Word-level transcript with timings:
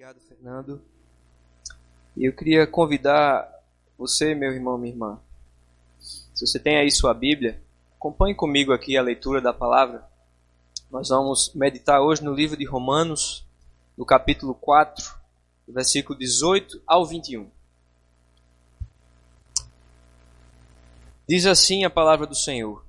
Obrigado, 0.00 0.20
Fernando. 0.26 0.82
E 2.16 2.24
eu 2.26 2.34
queria 2.34 2.66
convidar 2.66 3.46
você, 3.98 4.34
meu 4.34 4.50
irmão, 4.50 4.78
minha 4.78 4.94
irmã. 4.94 5.20
Se 5.98 6.46
você 6.46 6.58
tem 6.58 6.78
aí 6.78 6.90
sua 6.90 7.12
Bíblia, 7.12 7.62
acompanhe 7.96 8.34
comigo 8.34 8.72
aqui 8.72 8.96
a 8.96 9.02
leitura 9.02 9.42
da 9.42 9.52
palavra. 9.52 10.02
Nós 10.90 11.10
vamos 11.10 11.52
meditar 11.54 12.00
hoje 12.00 12.24
no 12.24 12.32
livro 12.32 12.56
de 12.56 12.64
Romanos, 12.64 13.46
no 13.94 14.06
capítulo 14.06 14.54
4, 14.54 15.04
do 15.66 15.74
versículo 15.74 16.18
18 16.18 16.80
ao 16.86 17.04
21. 17.04 17.50
Diz 21.28 21.44
assim 21.44 21.84
a 21.84 21.90
palavra 21.90 22.26
do 22.26 22.34
Senhor: 22.34 22.86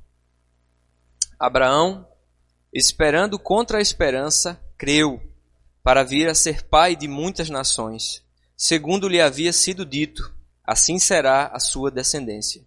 Abraão, 1.37 2.07
esperando 2.73 3.37
contra 3.37 3.79
a 3.79 3.81
esperança, 3.81 4.57
creu 4.77 5.21
para 5.83 6.03
vir 6.03 6.29
a 6.29 6.35
ser 6.35 6.63
pai 6.63 6.95
de 6.95 7.07
muitas 7.07 7.49
nações, 7.49 8.23
segundo 8.55 9.07
lhe 9.07 9.19
havia 9.19 9.51
sido 9.51 9.85
dito, 9.85 10.33
assim 10.63 10.99
será 10.99 11.47
a 11.47 11.59
sua 11.59 11.89
descendência. 11.89 12.63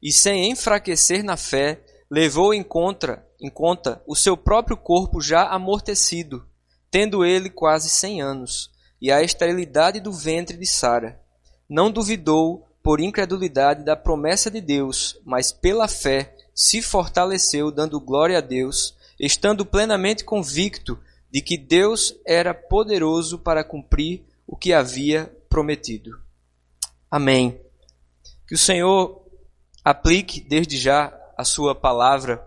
E 0.00 0.12
sem 0.12 0.50
enfraquecer 0.50 1.22
na 1.22 1.36
fé, 1.36 1.84
levou 2.10 2.52
em 2.52 2.62
conta, 2.62 3.26
em 3.40 3.50
conta 3.50 4.02
o 4.06 4.14
seu 4.14 4.36
próprio 4.36 4.76
corpo 4.76 5.20
já 5.20 5.48
amortecido, 5.48 6.46
tendo 6.90 7.24
ele 7.24 7.48
quase 7.48 7.88
cem 7.88 8.20
anos, 8.20 8.70
e 9.00 9.10
a 9.10 9.22
esterilidade 9.22 9.98
do 9.98 10.12
ventre 10.12 10.56
de 10.56 10.66
Sara. 10.66 11.20
Não 11.68 11.90
duvidou 11.90 12.68
por 12.82 13.00
incredulidade 13.00 13.84
da 13.84 13.96
promessa 13.96 14.50
de 14.50 14.60
Deus, 14.60 15.18
mas 15.24 15.52
pela 15.52 15.88
fé 15.88 16.36
se 16.54 16.82
fortaleceu, 16.82 17.70
dando 17.70 18.00
glória 18.00 18.38
a 18.38 18.40
Deus, 18.40 18.94
estando 19.18 19.64
plenamente 19.64 20.24
convicto 20.24 20.98
de 21.32 21.40
que 21.40 21.56
Deus 21.56 22.14
era 22.26 22.52
poderoso 22.52 23.38
para 23.38 23.64
cumprir 23.64 24.22
o 24.46 24.54
que 24.54 24.74
havia 24.74 25.34
prometido. 25.48 26.20
Amém. 27.10 27.58
Que 28.46 28.54
o 28.54 28.58
Senhor 28.58 29.26
aplique 29.82 30.42
desde 30.42 30.76
já 30.76 31.18
a 31.36 31.42
sua 31.42 31.74
palavra 31.74 32.46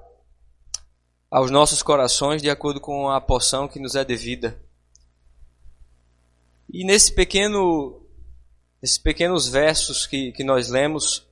aos 1.31 1.49
nossos 1.49 1.81
corações 1.81 2.41
de 2.41 2.49
acordo 2.49 2.79
com 2.79 3.09
a 3.09 3.19
porção 3.19 3.67
que 3.67 3.79
nos 3.79 3.95
é 3.95 4.05
devida. 4.05 4.57
E 6.71 6.85
nesse 6.85 7.11
pequeno, 7.11 8.03
nesses 8.81 8.99
pequenos 8.99 9.47
versos 9.47 10.05
que, 10.05 10.31
que 10.31 10.43
nós 10.43 10.69
lemos, 10.69 11.27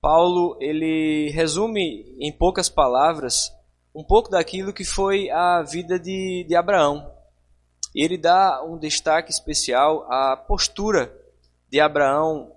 Paulo 0.00 0.56
ele 0.60 1.30
resume 1.30 2.16
em 2.20 2.30
poucas 2.32 2.68
palavras 2.68 3.53
um 3.94 4.02
pouco 4.02 4.30
daquilo 4.30 4.72
que 4.72 4.84
foi 4.84 5.30
a 5.30 5.62
vida 5.62 5.98
de, 5.98 6.44
de 6.48 6.56
Abraão. 6.56 7.12
Ele 7.94 8.18
dá 8.18 8.62
um 8.64 8.76
destaque 8.76 9.30
especial 9.30 10.10
à 10.10 10.36
postura 10.36 11.14
de 11.70 11.80
Abraão 11.80 12.52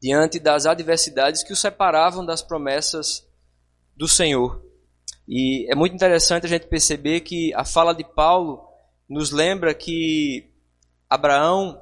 diante 0.00 0.38
das 0.38 0.66
adversidades 0.66 1.42
que 1.42 1.52
o 1.52 1.56
separavam 1.56 2.26
das 2.26 2.42
promessas 2.42 3.26
do 3.96 4.06
Senhor. 4.06 4.62
E 5.26 5.70
é 5.70 5.74
muito 5.74 5.94
interessante 5.94 6.44
a 6.44 6.48
gente 6.48 6.66
perceber 6.66 7.20
que 7.20 7.54
a 7.54 7.64
fala 7.64 7.94
de 7.94 8.04
Paulo 8.04 8.68
nos 9.08 9.30
lembra 9.30 9.72
que 9.72 10.50
Abraão 11.08 11.80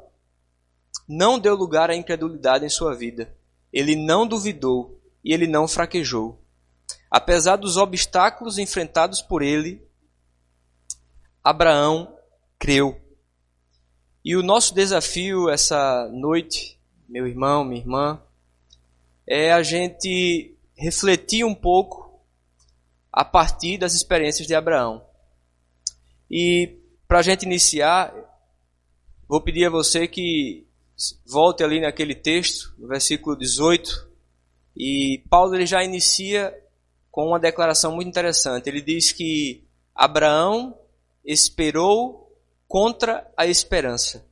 não 1.08 1.38
deu 1.38 1.56
lugar 1.56 1.90
à 1.90 1.96
incredulidade 1.96 2.64
em 2.64 2.68
sua 2.68 2.94
vida. 2.94 3.34
Ele 3.72 3.96
não 3.96 4.26
duvidou 4.26 5.00
e 5.24 5.32
ele 5.32 5.46
não 5.46 5.66
fraquejou. 5.66 6.39
Apesar 7.10 7.56
dos 7.56 7.76
obstáculos 7.76 8.56
enfrentados 8.56 9.20
por 9.20 9.42
ele, 9.42 9.82
Abraão 11.42 12.16
creu. 12.58 13.00
E 14.24 14.36
o 14.36 14.42
nosso 14.42 14.74
desafio 14.74 15.48
essa 15.48 16.08
noite, 16.12 16.78
meu 17.08 17.26
irmão, 17.26 17.64
minha 17.64 17.80
irmã, 17.80 18.22
é 19.26 19.50
a 19.52 19.62
gente 19.62 20.56
refletir 20.76 21.44
um 21.44 21.54
pouco 21.54 22.20
a 23.12 23.24
partir 23.24 23.78
das 23.78 23.94
experiências 23.94 24.46
de 24.46 24.54
Abraão. 24.54 25.04
E 26.30 26.78
para 27.08 27.18
a 27.18 27.22
gente 27.22 27.42
iniciar, 27.42 28.14
vou 29.26 29.40
pedir 29.40 29.66
a 29.66 29.70
você 29.70 30.06
que 30.06 30.66
volte 31.26 31.64
ali 31.64 31.80
naquele 31.80 32.14
texto, 32.14 32.74
no 32.78 32.86
versículo 32.86 33.34
18, 33.36 34.08
e 34.76 35.24
Paulo 35.28 35.54
ele 35.54 35.66
já 35.66 35.82
inicia 35.82 36.54
com 37.10 37.26
uma 37.26 37.40
declaração 37.40 37.94
muito 37.94 38.08
interessante. 38.08 38.68
Ele 38.68 38.80
diz 38.80 39.12
que 39.12 39.66
Abraão 39.94 40.78
esperou 41.24 42.34
contra 42.68 43.30
a 43.36 43.46
esperança. 43.46 44.26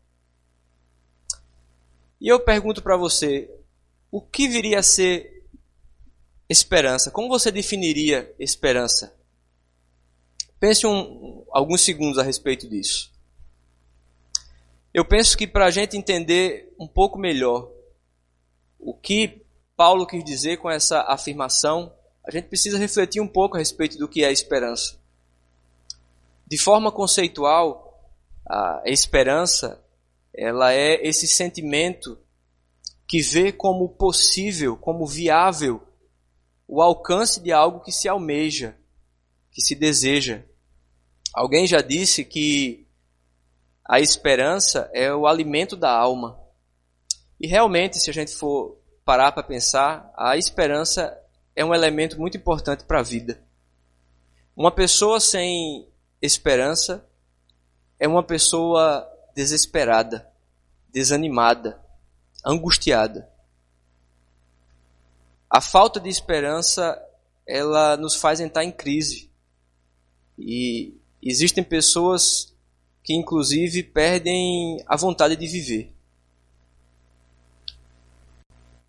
E 2.21 2.29
eu 2.29 2.41
pergunto 2.41 2.83
para 2.83 2.97
você, 2.97 3.51
o 4.11 4.21
que 4.21 4.49
viria 4.49 4.79
a 4.79 4.83
ser 4.83 5.45
esperança? 6.49 7.11
Como 7.11 7.29
você 7.29 7.51
definiria 7.51 8.35
esperança? 8.39 9.15
Pense 10.59 10.87
um, 10.87 11.45
alguns 11.53 11.83
segundos 11.83 12.19
a 12.19 12.23
respeito 12.23 12.69
disso. 12.69 13.13
Eu 14.93 15.05
penso 15.05 15.37
que 15.37 15.47
para 15.47 15.67
a 15.67 15.71
gente 15.71 15.97
entender 15.97 16.75
um 16.79 16.89
pouco 16.89 17.19
melhor 17.19 17.71
o 18.79 18.95
que 18.95 19.45
Paulo 19.77 20.07
quis 20.07 20.25
dizer 20.25 20.57
com 20.57 20.69
essa 20.69 21.03
afirmação, 21.03 21.93
a 22.29 22.31
gente 22.31 22.49
precisa 22.49 22.77
refletir 22.77 23.23
um 23.23 23.27
pouco 23.27 23.57
a 23.57 23.59
respeito 23.59 23.97
do 23.97 24.07
que 24.07 24.23
é 24.23 24.31
esperança. 24.31 24.99
De 26.47 26.59
forma 26.59 26.93
conceitual, 26.93 28.07
a 28.47 28.83
esperança 28.85 29.83
ela 30.35 30.75
é 30.75 31.07
esse 31.09 31.27
sentimento 31.27 32.19
que 33.07 33.23
vê 33.23 33.51
como 33.51 33.89
possível, 33.89 34.77
como 34.77 35.07
viável, 35.07 35.83
o 36.67 36.83
alcance 36.83 37.41
de 37.41 37.51
algo 37.51 37.81
que 37.81 37.91
se 37.91 38.07
almeja, 38.07 38.77
que 39.51 39.63
se 39.63 39.75
deseja. 39.75 40.43
Alguém 41.33 41.67
já 41.67 41.81
disse 41.81 42.27
que 42.27 42.87
a 43.83 44.01
esperança 44.01 44.91
é 44.93 45.15
o 45.15 45.27
alimento 45.27 45.75
da 45.75 45.91
alma. 45.91 46.39
E 47.41 47.47
realmente, 47.47 47.99
se 47.99 48.11
a 48.11 48.13
gente 48.13 48.35
for 48.35 48.79
parar 49.03 49.33
para 49.33 49.43
pensar, 49.43 50.13
a 50.15 50.37
esperança 50.37 51.19
é 51.59 51.65
um 51.65 51.75
elemento 51.75 52.21
muito 52.21 52.37
importante 52.37 52.85
para 52.85 53.01
a 53.01 53.03
vida. 53.03 53.43
Uma 54.55 54.71
pessoa 54.71 55.19
sem 55.19 55.89
esperança 56.23 57.05
é 57.99 58.07
uma 58.07 58.23
pessoa 58.23 59.05
desesperada, 59.35 60.31
desanimada, 60.89 61.85
angustiada. 62.47 63.29
A 65.51 65.61
falta 65.61 65.99
de 65.99 66.09
esperança, 66.09 66.97
ela 67.45 67.97
nos 67.97 68.15
faz 68.15 68.39
entrar 68.39 68.63
em 68.63 68.71
crise. 68.71 69.29
E 70.39 70.97
existem 71.21 71.65
pessoas 71.65 72.55
que 73.03 73.15
inclusive 73.15 73.83
perdem 73.83 74.81
a 74.87 74.95
vontade 74.95 75.35
de 75.35 75.49
viver 75.49 75.98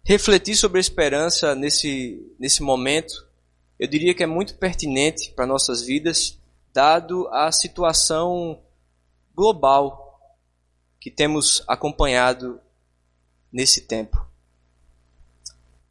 refletir 0.03 0.55
sobre 0.55 0.79
a 0.79 0.81
esperança 0.81 1.55
nesse, 1.55 2.33
nesse 2.39 2.61
momento, 2.61 3.27
eu 3.77 3.87
diria 3.87 4.13
que 4.13 4.23
é 4.23 4.27
muito 4.27 4.55
pertinente 4.55 5.31
para 5.31 5.45
nossas 5.45 5.81
vidas, 5.81 6.37
dado 6.73 7.27
a 7.29 7.51
situação 7.51 8.61
global 9.35 10.19
que 10.99 11.09
temos 11.09 11.63
acompanhado 11.67 12.59
nesse 13.51 13.81
tempo. 13.81 14.25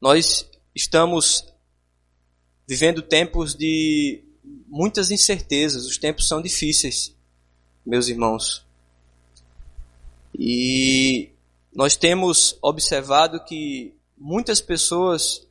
Nós 0.00 0.48
estamos 0.74 1.52
vivendo 2.66 3.02
tempos 3.02 3.54
de 3.54 4.22
muitas 4.66 5.10
incertezas, 5.10 5.86
os 5.86 5.96
tempos 5.96 6.28
são 6.28 6.42
difíceis, 6.42 7.14
meus 7.84 8.08
irmãos. 8.08 8.64
E 10.38 11.30
nós 11.74 11.96
temos 11.96 12.58
observado 12.60 13.42
que 13.44 13.97
muitas 14.20 14.60
pessoas 14.60 15.46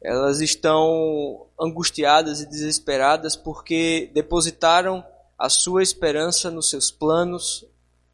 elas 0.00 0.42
estão 0.42 1.46
angustiadas 1.58 2.42
e 2.42 2.46
desesperadas 2.46 3.34
porque 3.34 4.10
depositaram 4.12 5.02
a 5.38 5.48
sua 5.48 5.82
esperança 5.82 6.50
nos 6.50 6.68
seus 6.68 6.90
planos 6.90 7.64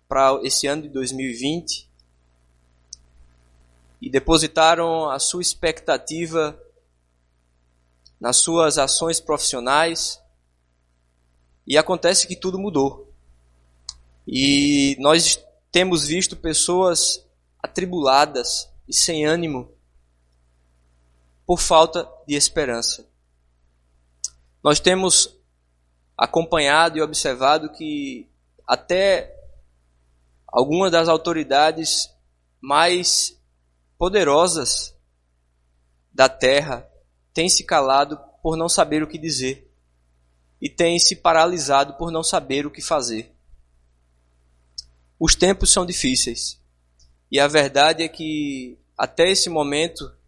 para 0.08 0.38
esse 0.44 0.68
ano 0.68 0.82
de 0.82 0.88
2020 0.88 1.90
e 4.00 4.08
depositaram 4.08 5.10
a 5.10 5.18
sua 5.18 5.42
expectativa 5.42 6.56
nas 8.20 8.36
suas 8.36 8.78
ações 8.78 9.20
profissionais 9.20 10.22
e 11.66 11.76
acontece 11.76 12.26
que 12.26 12.36
tudo 12.36 12.58
mudou. 12.58 13.12
E 14.26 14.96
nós 15.00 15.42
temos 15.72 16.06
visto 16.06 16.36
pessoas 16.36 17.26
atribuladas 17.60 18.70
e 18.88 18.94
sem 18.94 19.26
ânimo 19.26 19.79
por 21.50 21.58
falta 21.58 22.08
de 22.28 22.36
esperança. 22.36 23.04
Nós 24.62 24.78
temos 24.78 25.36
acompanhado 26.16 26.96
e 26.96 27.02
observado 27.02 27.72
que 27.72 28.30
até 28.64 29.34
algumas 30.46 30.92
das 30.92 31.08
autoridades 31.08 32.08
mais 32.60 33.36
poderosas 33.98 34.94
da 36.12 36.28
terra 36.28 36.88
têm 37.34 37.48
se 37.48 37.64
calado 37.64 38.16
por 38.40 38.56
não 38.56 38.68
saber 38.68 39.02
o 39.02 39.08
que 39.08 39.18
dizer 39.18 39.68
e 40.62 40.70
têm 40.70 41.00
se 41.00 41.16
paralisado 41.16 41.94
por 41.94 42.12
não 42.12 42.22
saber 42.22 42.64
o 42.64 42.70
que 42.70 42.80
fazer. 42.80 43.34
Os 45.18 45.34
tempos 45.34 45.72
são 45.72 45.84
difíceis 45.84 46.62
e 47.28 47.40
a 47.40 47.48
verdade 47.48 48.04
é 48.04 48.08
que 48.08 48.78
até 48.96 49.28
esse 49.28 49.50
momento 49.50 50.19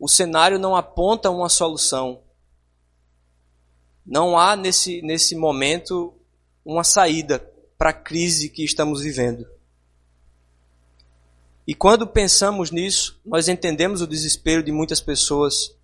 o 0.00 0.08
cenário 0.08 0.58
não 0.58 0.74
aponta 0.74 1.30
uma 1.30 1.50
solução. 1.50 2.22
Não 4.04 4.38
há 4.38 4.56
nesse, 4.56 5.02
nesse 5.02 5.36
momento 5.36 6.14
uma 6.64 6.82
saída 6.82 7.38
para 7.76 7.90
a 7.90 7.92
crise 7.94 8.48
que 8.48 8.64
estamos 8.64 9.02
vivendo. 9.02 9.46
E 11.66 11.74
quando 11.74 12.06
pensamos 12.06 12.70
nisso, 12.70 13.20
nós 13.24 13.46
entendemos 13.46 14.00
o 14.00 14.06
desespero 14.06 14.62
de 14.62 14.72
muitas 14.72 15.00
pessoas, 15.00 15.76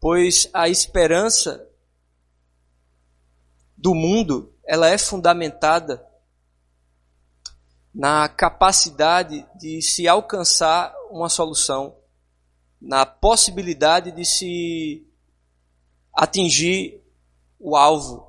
pois 0.00 0.48
a 0.54 0.68
esperança 0.68 1.68
do 3.76 3.94
mundo, 3.94 4.52
ela 4.66 4.88
é 4.88 4.96
fundamentada 4.96 6.04
na 7.94 8.28
capacidade 8.28 9.46
de 9.54 9.82
se 9.82 10.08
alcançar 10.08 10.94
uma 11.10 11.28
solução, 11.28 11.97
na 12.80 13.04
possibilidade 13.04 14.12
de 14.12 14.24
se 14.24 15.06
atingir 16.14 17.00
o 17.58 17.76
alvo. 17.76 18.26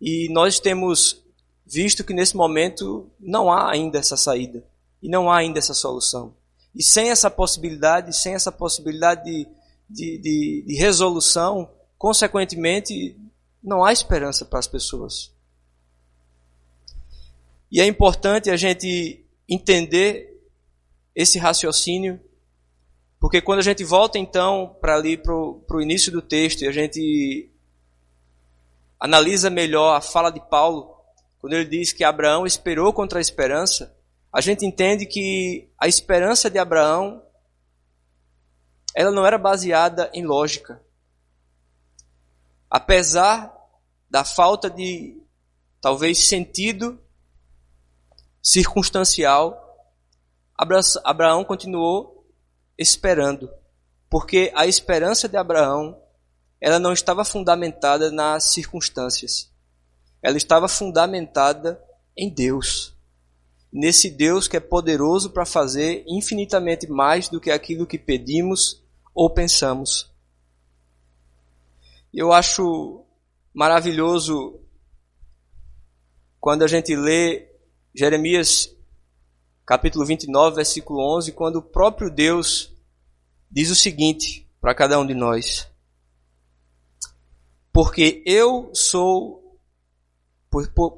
E 0.00 0.28
nós 0.32 0.58
temos 0.58 1.22
visto 1.66 2.02
que 2.02 2.12
nesse 2.12 2.36
momento 2.36 3.08
não 3.20 3.50
há 3.52 3.70
ainda 3.70 3.98
essa 3.98 4.16
saída. 4.16 4.64
E 5.02 5.08
não 5.08 5.30
há 5.30 5.38
ainda 5.38 5.58
essa 5.58 5.74
solução. 5.74 6.34
E 6.74 6.82
sem 6.82 7.10
essa 7.10 7.30
possibilidade, 7.30 8.14
sem 8.14 8.34
essa 8.34 8.52
possibilidade 8.52 9.24
de, 9.24 9.48
de, 9.88 10.18
de, 10.18 10.64
de 10.66 10.74
resolução, 10.76 11.70
consequentemente, 11.96 13.16
não 13.62 13.84
há 13.84 13.92
esperança 13.92 14.44
para 14.44 14.58
as 14.58 14.66
pessoas. 14.66 15.32
E 17.70 17.80
é 17.80 17.86
importante 17.86 18.50
a 18.50 18.56
gente 18.56 19.24
entender 19.48 20.42
esse 21.14 21.38
raciocínio, 21.38 22.20
porque 23.20 23.42
quando 23.42 23.58
a 23.58 23.62
gente 23.62 23.84
volta 23.84 24.18
então 24.18 24.74
para 24.80 24.96
ali 24.96 25.18
para 25.18 25.34
o 25.34 25.82
início 25.82 26.10
do 26.10 26.22
texto 26.22 26.62
e 26.62 26.66
a 26.66 26.72
gente 26.72 27.52
analisa 28.98 29.50
melhor 29.50 29.94
a 29.94 30.00
fala 30.00 30.30
de 30.30 30.40
Paulo, 30.40 30.96
quando 31.38 31.52
ele 31.52 31.66
diz 31.66 31.92
que 31.92 32.02
Abraão 32.02 32.46
esperou 32.46 32.92
contra 32.94 33.18
a 33.18 33.20
esperança, 33.20 33.94
a 34.32 34.40
gente 34.40 34.64
entende 34.64 35.04
que 35.04 35.70
a 35.78 35.86
esperança 35.86 36.48
de 36.48 36.58
Abraão 36.58 37.22
ela 38.94 39.10
não 39.10 39.26
era 39.26 39.36
baseada 39.36 40.10
em 40.14 40.24
lógica. 40.24 40.82
Apesar 42.70 43.54
da 44.08 44.24
falta 44.24 44.70
de 44.70 45.20
talvez 45.80 46.26
sentido 46.26 46.98
circunstancial, 48.42 49.58
Abraão 51.04 51.44
continuou 51.44 52.19
esperando, 52.80 53.50
porque 54.08 54.50
a 54.54 54.66
esperança 54.66 55.28
de 55.28 55.36
Abraão 55.36 56.00
ela 56.60 56.78
não 56.78 56.92
estava 56.92 57.24
fundamentada 57.24 58.10
nas 58.10 58.52
circunstâncias. 58.52 59.50
Ela 60.22 60.36
estava 60.36 60.68
fundamentada 60.68 61.82
em 62.16 62.28
Deus 62.28 62.94
nesse 63.72 64.10
Deus 64.10 64.48
que 64.48 64.56
é 64.56 64.60
poderoso 64.60 65.30
para 65.30 65.46
fazer 65.46 66.04
infinitamente 66.06 66.88
mais 66.88 67.28
do 67.28 67.40
que 67.40 67.50
aquilo 67.50 67.86
que 67.86 67.98
pedimos 67.98 68.82
ou 69.14 69.30
pensamos. 69.30 70.10
Eu 72.12 72.32
acho 72.32 73.04
maravilhoso 73.54 74.60
quando 76.40 76.62
a 76.62 76.66
gente 76.66 76.96
lê 76.96 77.48
Jeremias 77.94 78.74
capítulo 79.64 80.04
29, 80.04 80.56
versículo 80.56 81.16
11, 81.18 81.32
quando 81.32 81.56
o 81.56 81.62
próprio 81.62 82.10
Deus 82.10 82.69
diz 83.50 83.70
o 83.70 83.74
seguinte 83.74 84.46
para 84.60 84.74
cada 84.74 84.98
um 84.98 85.06
de 85.06 85.14
nós: 85.14 85.68
Porque 87.72 88.22
eu 88.24 88.70
sou, 88.74 89.58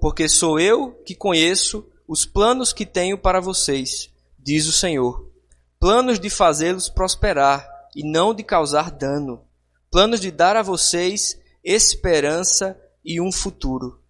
porque 0.00 0.28
sou 0.28 0.60
eu 0.60 0.92
que 1.04 1.14
conheço 1.14 1.88
os 2.06 2.26
planos 2.26 2.72
que 2.72 2.84
tenho 2.84 3.16
para 3.16 3.40
vocês, 3.40 4.10
diz 4.38 4.66
o 4.66 4.72
Senhor. 4.72 5.30
Planos 5.78 6.20
de 6.20 6.30
fazê-los 6.30 6.88
prosperar 6.88 7.68
e 7.94 8.08
não 8.08 8.34
de 8.34 8.42
causar 8.42 8.90
dano. 8.90 9.44
Planos 9.90 10.20
de 10.20 10.30
dar 10.30 10.56
a 10.56 10.62
vocês 10.62 11.40
esperança 11.64 12.80
e 13.04 13.20
um 13.20 13.32
futuro. 13.32 14.00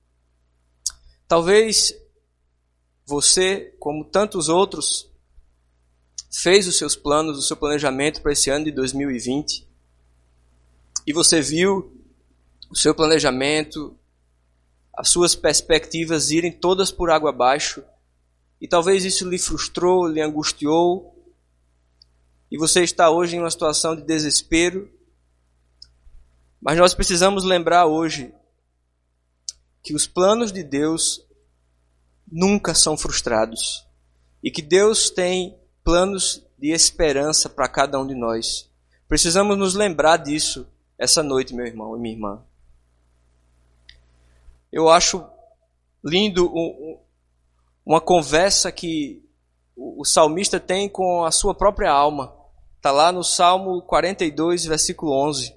Talvez 1.26 1.94
você, 3.06 3.74
como 3.78 4.04
tantos 4.04 4.48
outros, 4.48 5.11
fez 6.32 6.66
os 6.66 6.76
seus 6.78 6.96
planos, 6.96 7.38
o 7.38 7.42
seu 7.42 7.56
planejamento 7.56 8.22
para 8.22 8.32
esse 8.32 8.50
ano 8.50 8.64
de 8.64 8.72
2020 8.72 9.72
e 11.06 11.12
você 11.12 11.40
viu 11.40 11.92
o 12.70 12.76
seu 12.76 12.94
planejamento, 12.94 13.98
as 14.96 15.08
suas 15.08 15.34
perspectivas 15.34 16.30
irem 16.30 16.52
todas 16.52 16.90
por 16.90 17.10
água 17.10 17.30
abaixo. 17.30 17.82
E 18.60 18.68
talvez 18.68 19.04
isso 19.04 19.28
lhe 19.28 19.38
frustrou, 19.38 20.06
lhe 20.06 20.20
angustiou, 20.20 21.10
e 22.50 22.56
você 22.56 22.84
está 22.84 23.10
hoje 23.10 23.34
em 23.34 23.40
uma 23.40 23.50
situação 23.50 23.96
de 23.96 24.02
desespero. 24.02 24.88
Mas 26.60 26.78
nós 26.78 26.94
precisamos 26.94 27.44
lembrar 27.44 27.86
hoje 27.86 28.32
que 29.82 29.94
os 29.94 30.06
planos 30.06 30.52
de 30.52 30.62
Deus 30.62 31.26
nunca 32.30 32.74
são 32.74 32.96
frustrados. 32.96 33.84
E 34.42 34.50
que 34.50 34.62
Deus 34.62 35.10
tem 35.10 35.58
planos 35.84 36.44
de 36.58 36.70
esperança 36.70 37.48
para 37.48 37.68
cada 37.68 37.98
um 37.98 38.06
de 38.06 38.14
nós. 38.14 38.70
Precisamos 39.08 39.58
nos 39.58 39.74
lembrar 39.74 40.16
disso 40.16 40.66
essa 40.96 41.22
noite, 41.22 41.54
meu 41.54 41.66
irmão 41.66 41.96
e 41.96 42.00
minha 42.00 42.14
irmã. 42.14 42.42
Eu 44.70 44.88
acho 44.88 45.24
lindo 46.04 46.50
uma 47.84 48.00
conversa 48.00 48.72
que 48.72 49.22
o 49.76 50.04
salmista 50.04 50.60
tem 50.60 50.88
com 50.88 51.24
a 51.24 51.30
sua 51.30 51.54
própria 51.54 51.90
alma. 51.90 52.34
Está 52.76 52.90
lá 52.90 53.12
no 53.12 53.22
Salmo 53.22 53.82
42, 53.82 54.64
versículo 54.64 55.12
11. 55.28 55.54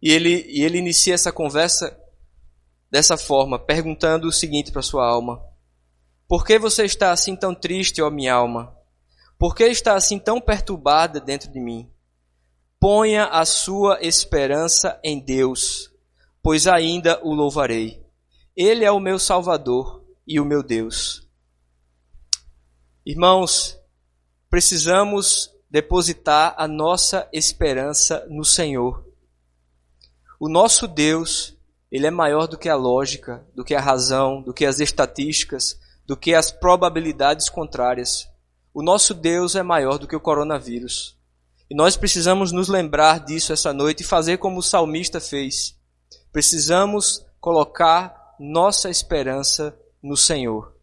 E 0.00 0.10
ele, 0.10 0.44
e 0.48 0.62
ele 0.62 0.78
inicia 0.78 1.14
essa 1.14 1.32
conversa 1.32 1.98
dessa 2.90 3.16
forma, 3.16 3.58
perguntando 3.58 4.28
o 4.28 4.32
seguinte 4.32 4.70
para 4.70 4.82
sua 4.82 5.06
alma: 5.06 5.42
Por 6.28 6.44
que 6.44 6.58
você 6.58 6.84
está 6.84 7.12
assim 7.12 7.36
tão 7.36 7.54
triste, 7.54 8.02
ó 8.02 8.10
minha 8.10 8.34
alma? 8.34 8.76
Por 9.38 9.54
que 9.54 9.64
está 9.64 9.94
assim 9.94 10.18
tão 10.18 10.40
perturbada 10.40 11.20
dentro 11.20 11.50
de 11.50 11.60
mim? 11.60 11.88
Ponha 12.80 13.26
a 13.26 13.44
sua 13.44 13.98
esperança 14.00 14.98
em 15.04 15.20
Deus, 15.20 15.92
pois 16.42 16.66
ainda 16.66 17.20
o 17.22 17.32
louvarei. 17.32 18.04
Ele 18.56 18.84
é 18.84 18.90
o 18.90 19.00
meu 19.00 19.18
Salvador 19.18 20.04
e 20.26 20.40
o 20.40 20.44
meu 20.44 20.62
Deus. 20.62 21.26
Irmãos, 23.04 23.78
precisamos 24.50 25.54
depositar 25.70 26.54
a 26.58 26.66
nossa 26.66 27.28
esperança 27.32 28.26
no 28.28 28.44
Senhor. 28.44 29.06
O 30.40 30.48
nosso 30.48 30.88
Deus, 30.88 31.56
ele 31.90 32.06
é 32.06 32.10
maior 32.10 32.46
do 32.46 32.58
que 32.58 32.68
a 32.68 32.74
lógica, 32.74 33.46
do 33.54 33.64
que 33.64 33.74
a 33.74 33.80
razão, 33.80 34.42
do 34.42 34.52
que 34.52 34.66
as 34.66 34.80
estatísticas, 34.80 35.78
do 36.06 36.16
que 36.16 36.34
as 36.34 36.50
probabilidades 36.50 37.48
contrárias. 37.48 38.28
O 38.72 38.82
nosso 38.82 39.12
Deus 39.12 39.56
é 39.56 39.62
maior 39.62 39.98
do 39.98 40.06
que 40.06 40.14
o 40.14 40.20
coronavírus. 40.20 41.16
E 41.68 41.74
nós 41.74 41.96
precisamos 41.96 42.52
nos 42.52 42.68
lembrar 42.68 43.20
disso 43.20 43.52
essa 43.52 43.72
noite 43.72 44.02
e 44.02 44.06
fazer 44.06 44.38
como 44.38 44.58
o 44.58 44.62
salmista 44.62 45.20
fez. 45.20 45.76
Precisamos 46.32 47.26
colocar 47.40 48.34
nossa 48.38 48.88
esperança 48.88 49.76
no 50.02 50.16
Senhor. 50.16 50.74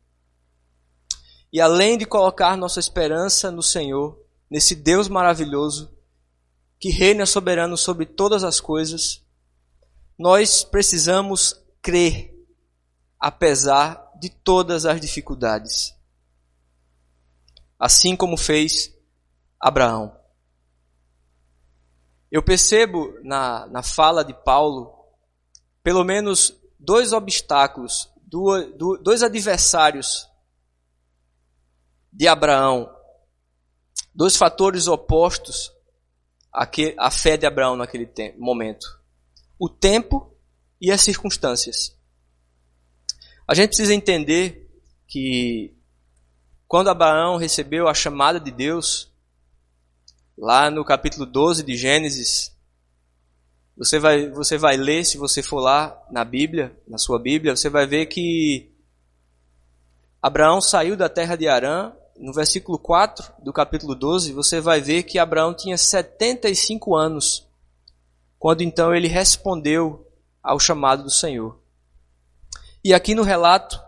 E 1.51 1.61
além 1.61 1.97
de 1.97 2.05
colocar 2.05 2.57
nossa 2.57 2.79
esperança 2.79 3.51
no 3.51 3.61
Senhor, 3.61 4.19
nesse 4.49 4.75
Deus 4.75 5.07
maravilhoso, 5.07 5.95
que 6.79 6.89
reina 6.89 7.25
soberano 7.25 7.77
sobre 7.77 8.05
todas 8.05 8.43
as 8.43 8.59
coisas, 8.59 9.23
nós 10.17 10.63
precisamos 10.63 11.55
crer, 11.81 12.33
apesar 13.19 14.03
de 14.23 14.29
todas 14.29 14.85
as 14.85 15.01
dificuldades. 15.01 15.93
Assim 17.77 18.15
como 18.15 18.37
fez 18.37 18.97
Abraão. 19.59 20.17
Eu 22.31 22.41
percebo 22.41 23.13
na, 23.21 23.67
na 23.67 23.83
fala 23.83 24.23
de 24.23 24.33
Paulo, 24.33 24.97
pelo 25.83 26.05
menos 26.05 26.57
dois 26.79 27.11
obstáculos 27.11 28.09
dois 29.03 29.21
adversários 29.21 30.27
de 32.11 32.25
Abraão, 32.29 32.89
dois 34.15 34.37
fatores 34.37 34.87
opostos 34.87 35.69
à 36.97 37.11
fé 37.11 37.35
de 37.35 37.45
Abraão 37.45 37.75
naquele 37.75 38.09
momento: 38.37 38.87
o 39.59 39.67
tempo 39.67 40.33
e 40.79 40.91
as 40.91 41.01
circunstâncias. 41.01 42.01
A 43.47 43.53
gente 43.53 43.69
precisa 43.69 43.93
entender 43.93 44.69
que 45.07 45.73
quando 46.67 46.89
Abraão 46.89 47.37
recebeu 47.37 47.87
a 47.87 47.93
chamada 47.93 48.39
de 48.39 48.51
Deus, 48.51 49.11
lá 50.37 50.71
no 50.71 50.83
capítulo 50.85 51.25
12 51.25 51.63
de 51.63 51.75
Gênesis, 51.75 52.55
você 53.75 53.99
vai, 53.99 54.29
você 54.29 54.57
vai 54.57 54.77
ler, 54.77 55.03
se 55.03 55.17
você 55.17 55.43
for 55.43 55.59
lá 55.59 55.99
na 56.09 56.23
Bíblia, 56.23 56.75
na 56.87 56.97
sua 56.97 57.19
Bíblia, 57.19 57.55
você 57.55 57.69
vai 57.69 57.85
ver 57.85 58.05
que 58.05 58.71
Abraão 60.21 60.61
saiu 60.61 60.95
da 60.95 61.09
terra 61.09 61.35
de 61.35 61.47
Arã. 61.47 61.91
No 62.17 62.31
versículo 62.31 62.77
4 62.77 63.33
do 63.43 63.51
capítulo 63.51 63.95
12, 63.95 64.31
você 64.31 64.61
vai 64.61 64.79
ver 64.79 65.03
que 65.03 65.17
Abraão 65.17 65.53
tinha 65.53 65.77
75 65.77 66.95
anos, 66.95 67.47
quando 68.37 68.61
então 68.61 68.93
ele 68.93 69.07
respondeu 69.07 70.07
ao 70.41 70.59
chamado 70.59 71.03
do 71.03 71.09
Senhor. 71.09 71.62
E 72.83 72.93
aqui 72.93 73.15
no 73.15 73.23
relato 73.23 73.81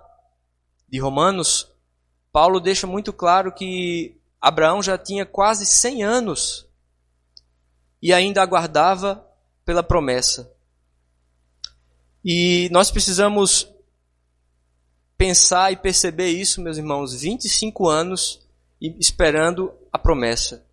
de 0.88 1.00
Romanos, 1.00 1.70
Paulo 2.32 2.60
deixa 2.62 2.88
muito 2.88 3.12
claro 3.12 3.52
que 3.52 4.18
Abraão 4.40 4.82
já 4.82 4.98
tinha 4.98 5.26
quase 5.26 5.66
100 5.66 6.04
anos 6.04 6.66
e 8.02 8.14
ainda 8.14 8.42
aguardava 8.42 9.26
pela 9.66 9.84
promessa. 9.84 10.50
E 12.24 12.70
nós 12.72 12.90
precisamos 12.90 13.68
pensar 15.18 15.74
e 15.74 15.78
perceber 15.78 16.30
isso, 16.30 16.62
meus 16.62 16.78
irmãos, 16.78 17.14
25 17.14 17.90
anos 17.90 18.42
esperando 18.80 19.74
a 19.92 20.00
promessa. 20.00 20.66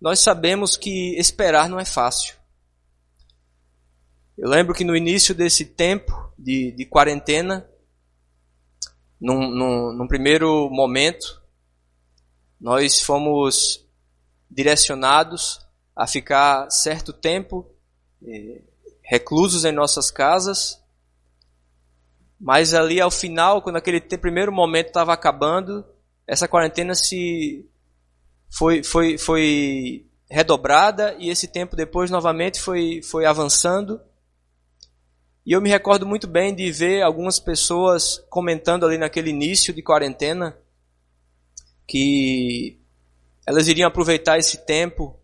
Nós 0.00 0.20
sabemos 0.20 0.76
que 0.76 1.16
esperar 1.18 1.68
não 1.68 1.80
é 1.80 1.84
fácil. 1.84 2.36
Eu 4.36 4.48
lembro 4.48 4.74
que 4.74 4.84
no 4.84 4.96
início 4.96 5.34
desse 5.34 5.64
tempo 5.64 6.27
de, 6.38 6.72
de 6.72 6.86
quarentena, 6.86 7.68
num, 9.20 9.50
num, 9.50 9.92
num 9.92 10.06
primeiro 10.06 10.70
momento, 10.70 11.42
nós 12.60 13.00
fomos 13.00 13.84
direcionados 14.50 15.60
a 15.94 16.06
ficar 16.06 16.70
certo 16.70 17.12
tempo 17.12 17.66
eh, 18.24 18.62
reclusos 19.02 19.64
em 19.64 19.72
nossas 19.72 20.10
casas. 20.10 20.80
Mas 22.40 22.72
ali 22.72 23.00
ao 23.00 23.10
final, 23.10 23.60
quando 23.60 23.76
aquele 23.76 24.00
primeiro 24.00 24.52
momento 24.52 24.88
estava 24.88 25.12
acabando, 25.12 25.84
essa 26.24 26.46
quarentena 26.46 26.94
se 26.94 27.68
foi, 28.48 28.84
foi, 28.84 29.18
foi 29.18 30.06
redobrada 30.30 31.16
e 31.18 31.30
esse 31.30 31.48
tempo 31.48 31.74
depois 31.74 32.10
novamente 32.10 32.60
foi, 32.60 33.00
foi 33.02 33.24
avançando. 33.24 34.00
E 35.48 35.52
eu 35.52 35.62
me 35.62 35.70
recordo 35.70 36.04
muito 36.04 36.26
bem 36.26 36.54
de 36.54 36.70
ver 36.70 37.00
algumas 37.00 37.40
pessoas 37.40 38.22
comentando 38.28 38.84
ali 38.84 38.98
naquele 38.98 39.30
início 39.30 39.72
de 39.72 39.80
quarentena 39.80 40.54
que 41.86 42.78
elas 43.46 43.66
iriam 43.66 43.88
aproveitar 43.88 44.36
esse 44.36 44.66
tempo 44.66 45.18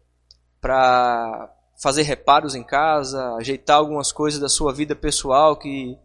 para 0.62 1.54
fazer 1.76 2.04
reparos 2.04 2.54
em 2.54 2.64
casa, 2.64 3.34
ajeitar 3.34 3.76
algumas 3.76 4.12
coisas 4.12 4.40
da 4.40 4.48
sua 4.48 4.72
vida 4.72 4.96
pessoal 4.96 5.58
que 5.58 5.98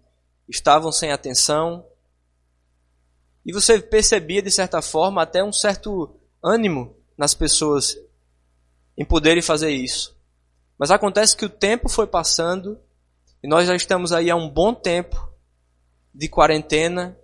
estavam 0.49 0.91
sem 0.91 1.13
atenção. 1.13 1.87
E 3.45 3.53
você 3.53 3.79
percebia, 3.79 4.41
de 4.41 4.51
certa 4.51 4.81
forma, 4.81 5.21
até 5.23 5.41
um 5.41 5.53
certo 5.53 6.13
ânimo 6.43 6.93
nas 7.17 7.33
pessoas 7.33 7.97
em 8.97 9.05
poderem 9.05 9.41
fazer 9.41 9.69
isso. 9.69 10.13
Mas 10.77 10.91
acontece 10.91 11.37
que 11.37 11.45
o 11.45 11.49
tempo 11.49 11.87
foi 11.87 12.05
passando 12.05 12.77
e 13.43 13.47
nós 13.47 13.67
já 13.67 13.75
estamos 13.75 14.11
aí 14.11 14.29
há 14.29 14.35
um 14.35 14.49
bom 14.49 14.73
tempo 14.73 15.31
de 16.13 16.27
quarentena. 16.27 17.17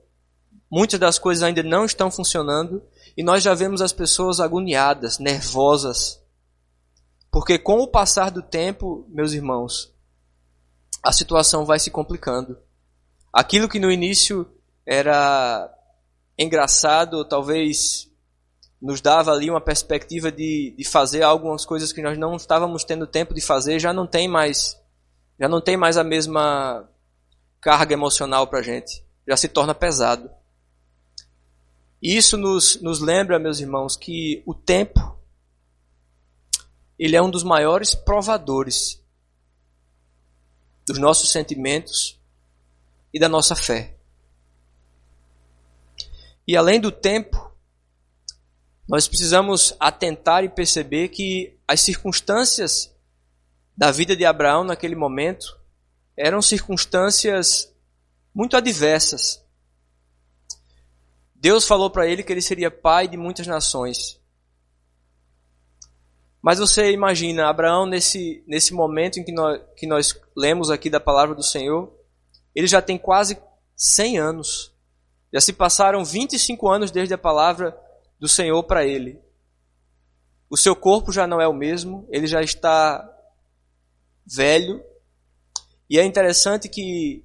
Muitas 0.69 0.99
das 0.99 1.19
coisas 1.19 1.43
ainda 1.43 1.63
não 1.63 1.85
estão 1.85 2.09
funcionando 2.09 2.81
e 3.15 3.23
nós 3.23 3.43
já 3.43 3.53
vemos 3.53 3.81
as 3.81 3.93
pessoas 3.93 4.39
agoniadas, 4.39 5.19
nervosas, 5.19 6.21
porque 7.31 7.59
com 7.59 7.79
o 7.79 7.87
passar 7.87 8.31
do 8.31 8.41
tempo, 8.41 9.05
meus 9.09 9.33
irmãos, 9.33 9.93
a 11.03 11.11
situação 11.11 11.65
vai 11.65 11.79
se 11.79 11.91
complicando. 11.91 12.57
Aquilo 13.31 13.69
que 13.69 13.79
no 13.79 13.91
início 13.91 14.49
era 14.85 15.69
engraçado, 16.37 17.23
talvez 17.25 18.09
nos 18.81 19.01
dava 19.01 19.31
ali 19.31 19.49
uma 19.49 19.61
perspectiva 19.61 20.31
de, 20.31 20.73
de 20.77 20.83
fazer 20.83 21.23
algumas 21.23 21.65
coisas 21.65 21.91
que 21.91 22.01
nós 22.01 22.17
não 22.17 22.35
estávamos 22.35 22.83
tendo 22.83 23.07
tempo 23.07 23.33
de 23.33 23.41
fazer, 23.41 23.79
já 23.79 23.91
não 23.91 24.07
tem 24.07 24.27
mais, 24.27 24.79
já 25.39 25.47
não 25.47 25.61
tem 25.61 25.75
mais 25.75 25.97
a 25.97 26.03
mesma 26.03 26.89
carga 27.59 27.93
emocional 27.93 28.47
para 28.47 28.59
a 28.59 28.63
gente, 28.63 29.03
já 29.27 29.35
se 29.35 29.47
torna 29.47 29.73
pesado. 29.73 30.29
E 32.01 32.15
isso 32.15 32.37
nos, 32.37 32.81
nos 32.81 32.99
lembra, 32.99 33.39
meus 33.39 33.59
irmãos, 33.59 33.97
que 33.97 34.43
o 34.45 34.53
tempo 34.53 35.15
ele 36.97 37.15
é 37.15 37.21
um 37.21 37.29
dos 37.29 37.43
maiores 37.43 37.93
provadores 37.93 39.03
dos 40.85 40.97
nossos 40.97 41.31
sentimentos 41.31 42.19
e 43.13 43.19
da 43.19 43.27
nossa 43.27 43.55
fé. 43.55 43.95
E 46.47 46.55
além 46.55 46.79
do 46.79 46.91
tempo, 46.91 47.51
nós 48.87 49.07
precisamos 49.07 49.75
atentar 49.79 50.43
e 50.43 50.49
perceber 50.49 51.09
que 51.09 51.57
as 51.67 51.81
circunstâncias 51.81 52.94
da 53.75 53.91
vida 53.91 54.15
de 54.15 54.25
Abraão 54.25 54.63
naquele 54.63 54.95
momento 54.95 55.59
eram 56.17 56.41
circunstâncias 56.41 57.73
muito 58.33 58.55
adversas. 58.55 59.43
Deus 61.33 61.67
falou 61.67 61.89
para 61.89 62.07
ele 62.07 62.23
que 62.23 62.31
ele 62.31 62.41
seria 62.41 62.71
pai 62.71 63.07
de 63.07 63.17
muitas 63.17 63.45
nações. 63.45 64.19
Mas 66.41 66.59
você 66.59 66.91
imagina, 66.91 67.49
Abraão, 67.49 67.85
nesse, 67.85 68.43
nesse 68.47 68.73
momento 68.73 69.19
em 69.19 69.23
que 69.23 69.31
nós, 69.31 69.61
que 69.75 69.87
nós 69.87 70.19
lemos 70.35 70.69
aqui 70.69 70.89
da 70.89 70.99
palavra 70.99 71.35
do 71.35 71.43
Senhor, 71.43 71.91
ele 72.53 72.67
já 72.67 72.81
tem 72.81 72.97
quase 72.97 73.37
100 73.75 74.19
anos. 74.19 74.73
Já 75.33 75.41
se 75.41 75.51
passaram 75.51 76.05
25 76.05 76.67
anos 76.69 76.91
desde 76.91 77.13
a 77.13 77.17
palavra 77.17 77.77
do 78.19 78.27
Senhor 78.27 78.61
para 78.63 78.85
ele. 78.85 79.19
O 80.49 80.55
seu 80.55 80.75
corpo 80.75 81.11
já 81.11 81.25
não 81.27 81.41
é 81.41 81.47
o 81.47 81.53
mesmo, 81.53 82.07
ele 82.09 82.27
já 82.27 82.41
está 82.41 83.14
velho. 84.25 84.83
E 85.89 85.99
é 85.99 86.03
interessante 86.03 86.67
que 86.67 87.23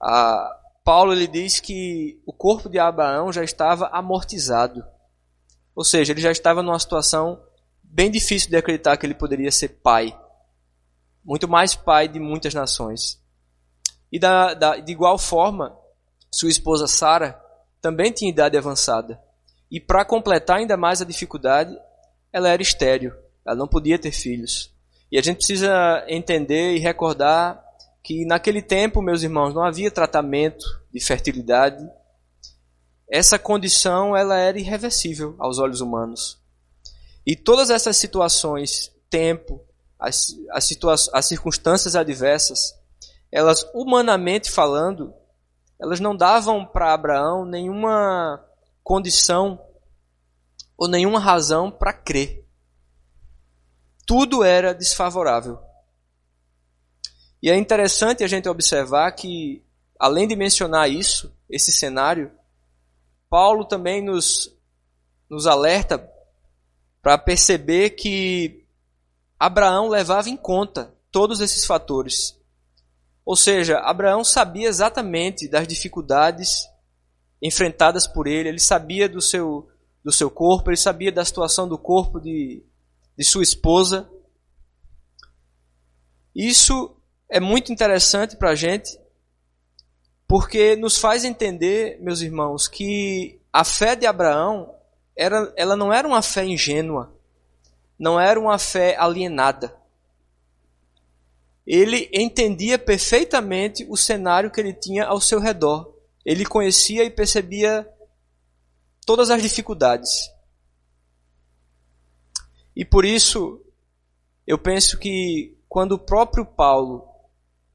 a, 0.00 0.60
Paulo 0.84 1.12
ele 1.12 1.26
diz 1.26 1.60
que 1.60 2.20
o 2.26 2.32
corpo 2.32 2.68
de 2.68 2.78
Abraão 2.78 3.32
já 3.32 3.44
estava 3.44 3.88
amortizado. 3.88 4.84
Ou 5.74 5.84
seja, 5.84 6.12
ele 6.12 6.20
já 6.20 6.30
estava 6.30 6.62
numa 6.62 6.78
situação 6.78 7.42
bem 7.82 8.10
difícil 8.10 8.50
de 8.50 8.56
acreditar 8.56 8.96
que 8.96 9.06
ele 9.06 9.14
poderia 9.14 9.50
ser 9.50 9.68
pai. 9.68 10.16
Muito 11.24 11.48
mais 11.48 11.74
pai 11.74 12.08
de 12.08 12.18
muitas 12.18 12.54
nações. 12.54 13.20
E 14.10 14.18
da, 14.18 14.54
da, 14.54 14.76
de 14.76 14.92
igual 14.92 15.18
forma, 15.18 15.76
sua 16.32 16.48
esposa 16.48 16.86
Sara 16.86 17.40
também 17.80 18.12
tinha 18.12 18.30
idade 18.30 18.56
avançada. 18.56 19.20
E 19.70 19.80
para 19.80 20.04
completar 20.04 20.58
ainda 20.58 20.76
mais 20.76 21.00
a 21.00 21.04
dificuldade, 21.04 21.76
ela 22.32 22.48
era 22.48 22.62
estéril. 22.62 23.12
Ela 23.46 23.56
não 23.56 23.68
podia 23.68 23.98
ter 23.98 24.12
filhos. 24.12 24.69
E 25.10 25.18
a 25.18 25.22
gente 25.22 25.38
precisa 25.38 26.04
entender 26.06 26.74
e 26.74 26.78
recordar 26.78 27.62
que 28.02 28.24
naquele 28.24 28.62
tempo, 28.62 29.02
meus 29.02 29.22
irmãos, 29.22 29.54
não 29.54 29.64
havia 29.64 29.90
tratamento 29.90 30.64
de 30.92 31.00
fertilidade. 31.00 31.84
Essa 33.08 33.38
condição 33.38 34.16
ela 34.16 34.36
era 34.36 34.58
irreversível 34.58 35.34
aos 35.38 35.58
olhos 35.58 35.80
humanos. 35.80 36.38
E 37.26 37.36
todas 37.36 37.70
essas 37.70 37.96
situações, 37.96 38.92
tempo, 39.10 39.60
as, 39.98 40.34
as, 40.50 40.64
situa 40.64 40.94
as 41.12 41.26
circunstâncias 41.26 41.94
adversas, 41.94 42.74
elas, 43.30 43.66
humanamente 43.74 44.50
falando, 44.50 45.12
elas 45.78 46.00
não 46.00 46.16
davam 46.16 46.64
para 46.64 46.92
Abraão 46.92 47.44
nenhuma 47.44 48.44
condição 48.82 49.60
ou 50.76 50.88
nenhuma 50.88 51.20
razão 51.20 51.70
para 51.70 51.92
crer. 51.92 52.44
Tudo 54.10 54.42
era 54.42 54.74
desfavorável. 54.74 55.60
E 57.40 57.48
é 57.48 57.56
interessante 57.56 58.24
a 58.24 58.26
gente 58.26 58.48
observar 58.48 59.12
que, 59.12 59.64
além 60.00 60.26
de 60.26 60.34
mencionar 60.34 60.90
isso, 60.90 61.32
esse 61.48 61.70
cenário, 61.70 62.32
Paulo 63.28 63.64
também 63.64 64.04
nos, 64.04 64.52
nos 65.30 65.46
alerta 65.46 66.10
para 67.00 67.16
perceber 67.18 67.90
que 67.90 68.66
Abraão 69.38 69.88
levava 69.88 70.28
em 70.28 70.36
conta 70.36 70.92
todos 71.12 71.40
esses 71.40 71.64
fatores. 71.64 72.36
Ou 73.24 73.36
seja, 73.36 73.78
Abraão 73.78 74.24
sabia 74.24 74.66
exatamente 74.66 75.46
das 75.46 75.68
dificuldades 75.68 76.68
enfrentadas 77.40 78.08
por 78.08 78.26
ele, 78.26 78.48
ele 78.48 78.58
sabia 78.58 79.08
do 79.08 79.20
seu, 79.20 79.68
do 80.02 80.10
seu 80.10 80.28
corpo, 80.28 80.68
ele 80.68 80.76
sabia 80.76 81.12
da 81.12 81.24
situação 81.24 81.68
do 81.68 81.78
corpo 81.78 82.18
de, 82.18 82.68
de 83.20 83.26
sua 83.26 83.42
esposa. 83.42 84.08
Isso 86.34 86.96
é 87.28 87.38
muito 87.38 87.70
interessante 87.70 88.34
para 88.34 88.48
a 88.48 88.54
gente, 88.54 88.98
porque 90.26 90.74
nos 90.74 90.96
faz 90.96 91.22
entender, 91.22 92.00
meus 92.00 92.22
irmãos, 92.22 92.66
que 92.66 93.38
a 93.52 93.62
fé 93.62 93.94
de 93.94 94.06
Abraão 94.06 94.74
era, 95.14 95.52
ela 95.54 95.76
não 95.76 95.92
era 95.92 96.08
uma 96.08 96.22
fé 96.22 96.46
ingênua, 96.46 97.14
não 97.98 98.18
era 98.18 98.40
uma 98.40 98.58
fé 98.58 98.96
alienada. 98.96 99.76
Ele 101.66 102.08
entendia 102.14 102.78
perfeitamente 102.78 103.86
o 103.90 103.98
cenário 103.98 104.50
que 104.50 104.62
ele 104.62 104.72
tinha 104.72 105.04
ao 105.04 105.20
seu 105.20 105.38
redor. 105.38 105.94
Ele 106.24 106.46
conhecia 106.46 107.04
e 107.04 107.10
percebia 107.10 107.86
todas 109.04 109.28
as 109.28 109.42
dificuldades. 109.42 110.30
E 112.80 112.84
por 112.86 113.04
isso, 113.04 113.60
eu 114.46 114.56
penso 114.56 114.96
que 114.96 115.54
quando 115.68 115.92
o 115.92 115.98
próprio 115.98 116.46
Paulo 116.46 117.06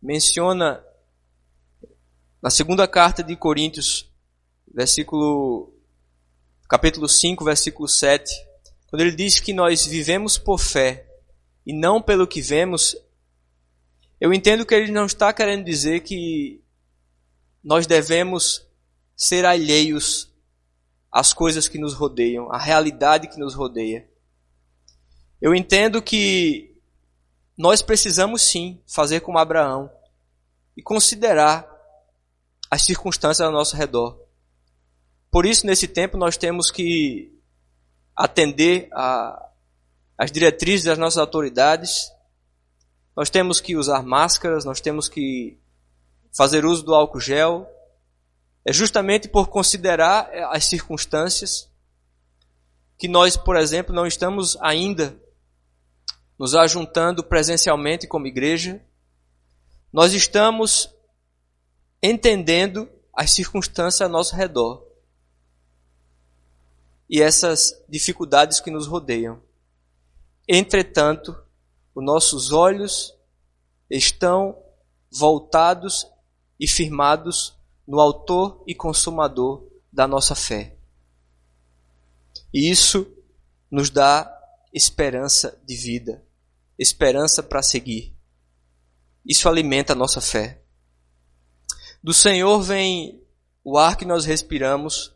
menciona 0.01 0.83
na 2.41 2.49
segunda 2.49 2.87
carta 2.87 3.21
de 3.21 3.35
Coríntios, 3.35 4.11
versículo 4.67 5.71
capítulo 6.67 7.07
5, 7.07 7.45
versículo 7.45 7.87
7, 7.87 8.33
quando 8.87 9.01
ele 9.01 9.11
diz 9.15 9.39
que 9.39 9.53
nós 9.53 9.85
vivemos 9.85 10.39
por 10.39 10.57
fé 10.57 11.07
e 11.63 11.71
não 11.71 12.01
pelo 12.01 12.25
que 12.25 12.41
vemos, 12.41 12.97
eu 14.19 14.33
entendo 14.33 14.65
que 14.65 14.73
ele 14.73 14.91
não 14.91 15.05
está 15.05 15.31
querendo 15.31 15.63
dizer 15.63 15.99
que 15.99 16.63
nós 17.63 17.85
devemos 17.85 18.67
ser 19.15 19.45
alheios 19.45 20.33
às 21.11 21.31
coisas 21.31 21.67
que 21.67 21.77
nos 21.77 21.93
rodeiam, 21.93 22.51
à 22.51 22.57
realidade 22.57 23.27
que 23.27 23.37
nos 23.37 23.53
rodeia. 23.53 24.14
Eu 25.45 25.53
entendo 25.53 26.01
que 26.01 26.75
nós 27.55 27.83
precisamos 27.83 28.41
sim 28.41 28.81
fazer 28.87 29.19
como 29.19 29.37
Abraão 29.37 29.91
e 30.75 30.81
considerar 30.81 31.69
as 32.67 32.81
circunstâncias 32.81 33.45
ao 33.45 33.53
nosso 33.53 33.75
redor. 33.77 34.19
Por 35.29 35.45
isso, 35.45 35.67
nesse 35.67 35.87
tempo, 35.87 36.17
nós 36.17 36.35
temos 36.35 36.71
que 36.71 37.31
atender 38.15 38.89
às 40.17 40.31
diretrizes 40.31 40.83
das 40.83 40.97
nossas 40.97 41.19
autoridades, 41.19 42.11
nós 43.15 43.29
temos 43.29 43.61
que 43.61 43.75
usar 43.75 44.01
máscaras, 44.01 44.65
nós 44.65 44.81
temos 44.81 45.07
que 45.07 45.59
fazer 46.35 46.65
uso 46.65 46.81
do 46.81 46.95
álcool 46.95 47.19
gel, 47.19 47.69
é 48.65 48.73
justamente 48.73 49.29
por 49.29 49.49
considerar 49.49 50.27
é, 50.33 50.43
as 50.45 50.65
circunstâncias 50.65 51.69
que 52.97 53.07
nós, 53.07 53.37
por 53.37 53.55
exemplo, 53.55 53.93
não 53.93 54.07
estamos 54.07 54.57
ainda 54.59 55.23
nos 56.37 56.55
ajuntando 56.55 57.23
presencialmente 57.23 58.07
como 58.07 58.27
igreja. 58.27 58.83
Nós 59.91 60.13
estamos 60.13 60.93
entendendo 62.01 62.89
as 63.13 63.31
circunstâncias 63.31 64.01
ao 64.01 64.09
nosso 64.09 64.35
redor 64.35 64.85
e 67.09 67.21
essas 67.21 67.81
dificuldades 67.87 68.59
que 68.59 68.71
nos 68.71 68.87
rodeiam. 68.87 69.41
Entretanto, 70.47 71.35
os 71.93 72.03
nossos 72.03 72.51
olhos 72.51 73.15
estão 73.89 74.57
voltados 75.11 76.07
e 76.59 76.67
firmados 76.67 77.55
no 77.87 77.99
Autor 77.99 78.63
e 78.67 78.73
Consumador 78.75 79.65
da 79.91 80.07
nossa 80.07 80.35
fé. 80.35 80.75
E 82.53 82.69
isso 82.69 83.07
nos 83.69 83.89
dá 83.89 84.31
esperança 84.73 85.57
de 85.65 85.75
vida, 85.75 86.24
esperança 86.77 87.41
para 87.41 87.61
seguir. 87.61 88.15
Isso 89.25 89.49
alimenta 89.49 89.93
a 89.93 89.95
nossa 89.95 90.21
fé. 90.21 90.61
Do 92.03 92.13
Senhor 92.13 92.61
vem 92.61 93.21
o 93.63 93.77
ar 93.77 93.97
que 93.97 94.05
nós 94.05 94.25
respiramos, 94.25 95.13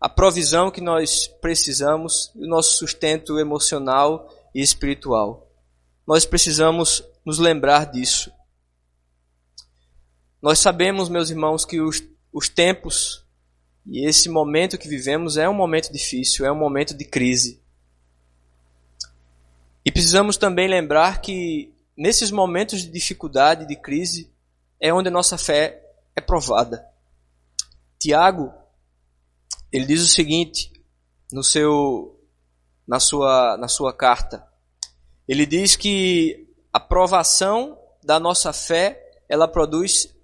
a 0.00 0.08
provisão 0.08 0.70
que 0.70 0.80
nós 0.80 1.28
precisamos, 1.28 2.32
o 2.34 2.46
nosso 2.46 2.78
sustento 2.78 3.38
emocional 3.38 4.28
e 4.54 4.60
espiritual. 4.60 5.48
Nós 6.06 6.24
precisamos 6.24 7.04
nos 7.24 7.38
lembrar 7.38 7.86
disso. 7.90 8.32
Nós 10.42 10.58
sabemos, 10.58 11.08
meus 11.08 11.30
irmãos, 11.30 11.64
que 11.64 11.80
os, 11.80 12.02
os 12.32 12.48
tempos 12.48 13.24
e 13.86 14.06
esse 14.06 14.28
momento 14.28 14.78
que 14.78 14.88
vivemos 14.88 15.36
é 15.36 15.48
um 15.48 15.54
momento 15.54 15.92
difícil, 15.92 16.44
é 16.44 16.52
um 16.52 16.58
momento 16.58 16.96
de 16.96 17.04
crise. 17.04 17.59
E 19.90 19.92
precisamos 19.92 20.36
também 20.36 20.68
lembrar 20.68 21.20
que 21.20 21.74
nesses 21.96 22.30
momentos 22.30 22.82
de 22.82 22.92
dificuldade, 22.92 23.66
de 23.66 23.74
crise, 23.74 24.32
é 24.80 24.94
onde 24.94 25.08
a 25.08 25.10
nossa 25.10 25.36
fé 25.36 25.82
é 26.14 26.20
provada. 26.20 26.86
Tiago, 27.98 28.54
ele 29.72 29.86
diz 29.86 30.00
o 30.00 30.06
seguinte 30.06 30.72
no 31.32 31.42
seu 31.42 32.16
na 32.86 33.00
sua 33.00 33.56
na 33.56 33.66
sua 33.66 33.92
carta. 33.92 34.46
Ele 35.26 35.44
diz 35.44 35.74
que 35.74 36.48
a 36.72 36.78
provação 36.78 37.76
da 38.00 38.20
nossa 38.20 38.52
fé, 38.52 38.96
ela 39.28 39.48
produz 39.48 40.14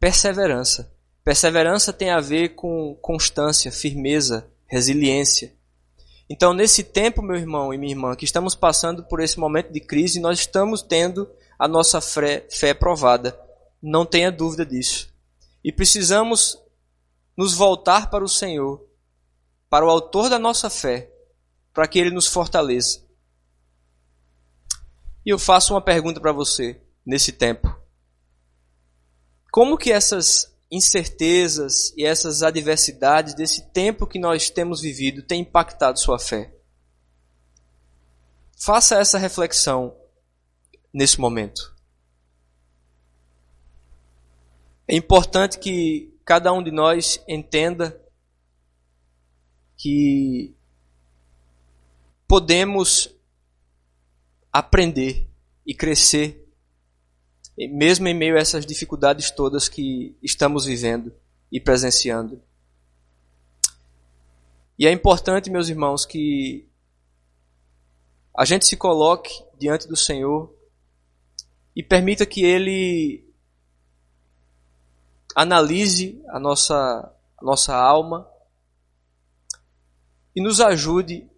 perseverança. 0.00 0.90
Perseverança 1.22 1.92
tem 1.92 2.08
a 2.08 2.20
ver 2.20 2.54
com 2.54 2.98
constância, 3.02 3.70
firmeza, 3.70 4.50
resiliência. 4.66 5.54
Então, 6.32 6.54
nesse 6.54 6.82
tempo, 6.82 7.20
meu 7.20 7.36
irmão 7.36 7.74
e 7.74 7.76
minha 7.76 7.92
irmã, 7.92 8.16
que 8.16 8.24
estamos 8.24 8.54
passando 8.54 9.04
por 9.04 9.20
esse 9.20 9.38
momento 9.38 9.70
de 9.70 9.80
crise, 9.80 10.18
nós 10.18 10.38
estamos 10.38 10.80
tendo 10.80 11.30
a 11.58 11.68
nossa 11.68 12.00
fé, 12.00 12.48
fé 12.50 12.72
provada. 12.72 13.38
Não 13.82 14.06
tenha 14.06 14.32
dúvida 14.32 14.64
disso. 14.64 15.12
E 15.62 15.70
precisamos 15.70 16.58
nos 17.36 17.52
voltar 17.52 18.08
para 18.08 18.24
o 18.24 18.28
Senhor, 18.28 18.82
para 19.68 19.84
o 19.84 19.90
Autor 19.90 20.30
da 20.30 20.38
nossa 20.38 20.70
fé, 20.70 21.12
para 21.70 21.86
que 21.86 21.98
Ele 21.98 22.10
nos 22.10 22.28
fortaleça. 22.28 23.06
E 25.26 25.28
eu 25.28 25.38
faço 25.38 25.74
uma 25.74 25.82
pergunta 25.82 26.18
para 26.18 26.32
você 26.32 26.80
nesse 27.04 27.32
tempo. 27.32 27.78
Como 29.50 29.76
que 29.76 29.92
essas 29.92 30.51
incertezas 30.72 31.92
e 31.98 32.04
essas 32.04 32.42
adversidades 32.42 33.34
desse 33.34 33.70
tempo 33.72 34.06
que 34.06 34.18
nós 34.18 34.48
temos 34.48 34.80
vivido 34.80 35.22
têm 35.22 35.42
impactado 35.42 36.00
sua 36.00 36.18
fé? 36.18 36.50
Faça 38.56 38.98
essa 38.98 39.18
reflexão 39.18 39.94
nesse 40.92 41.20
momento. 41.20 41.76
É 44.88 44.96
importante 44.96 45.58
que 45.58 46.16
cada 46.24 46.50
um 46.52 46.62
de 46.62 46.70
nós 46.70 47.22
entenda 47.28 48.00
que 49.76 50.54
podemos 52.26 53.14
aprender 54.50 55.28
e 55.66 55.74
crescer 55.74 56.41
mesmo 57.56 58.08
em 58.08 58.14
meio 58.14 58.36
a 58.36 58.40
essas 58.40 58.64
dificuldades 58.64 59.30
todas 59.30 59.68
que 59.68 60.16
estamos 60.22 60.64
vivendo 60.64 61.12
e 61.50 61.60
presenciando. 61.60 62.42
E 64.78 64.86
é 64.86 64.92
importante, 64.92 65.50
meus 65.50 65.68
irmãos, 65.68 66.06
que 66.06 66.66
a 68.36 68.44
gente 68.44 68.66
se 68.66 68.76
coloque 68.76 69.44
diante 69.58 69.86
do 69.86 69.96
Senhor 69.96 70.52
e 71.76 71.82
permita 71.82 72.24
que 72.24 72.44
Ele 72.44 73.24
analise 75.34 76.22
a 76.28 76.38
nossa, 76.38 77.14
a 77.38 77.44
nossa 77.44 77.74
alma 77.74 78.28
e 80.34 80.42
nos 80.42 80.60
ajude 80.60 81.28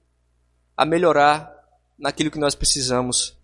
a 0.77 0.85
melhorar 0.85 1.53
naquilo 1.99 2.31
que 2.31 2.39
nós 2.39 2.55
precisamos 2.55 3.37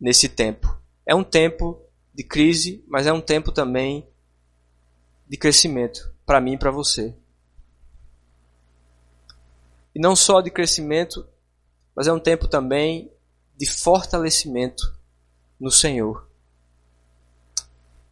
nesse 0.00 0.28
tempo. 0.28 0.83
É 1.06 1.14
um 1.14 1.24
tempo 1.24 1.80
de 2.14 2.24
crise, 2.24 2.84
mas 2.88 3.06
é 3.06 3.12
um 3.12 3.20
tempo 3.20 3.52
também 3.52 4.08
de 5.28 5.36
crescimento 5.36 6.12
para 6.24 6.40
mim 6.40 6.54
e 6.54 6.58
para 6.58 6.70
você. 6.70 7.14
E 9.94 10.00
não 10.00 10.16
só 10.16 10.40
de 10.40 10.50
crescimento, 10.50 11.26
mas 11.94 12.06
é 12.06 12.12
um 12.12 12.18
tempo 12.18 12.48
também 12.48 13.12
de 13.56 13.70
fortalecimento 13.70 14.96
no 15.60 15.70
Senhor. 15.70 16.28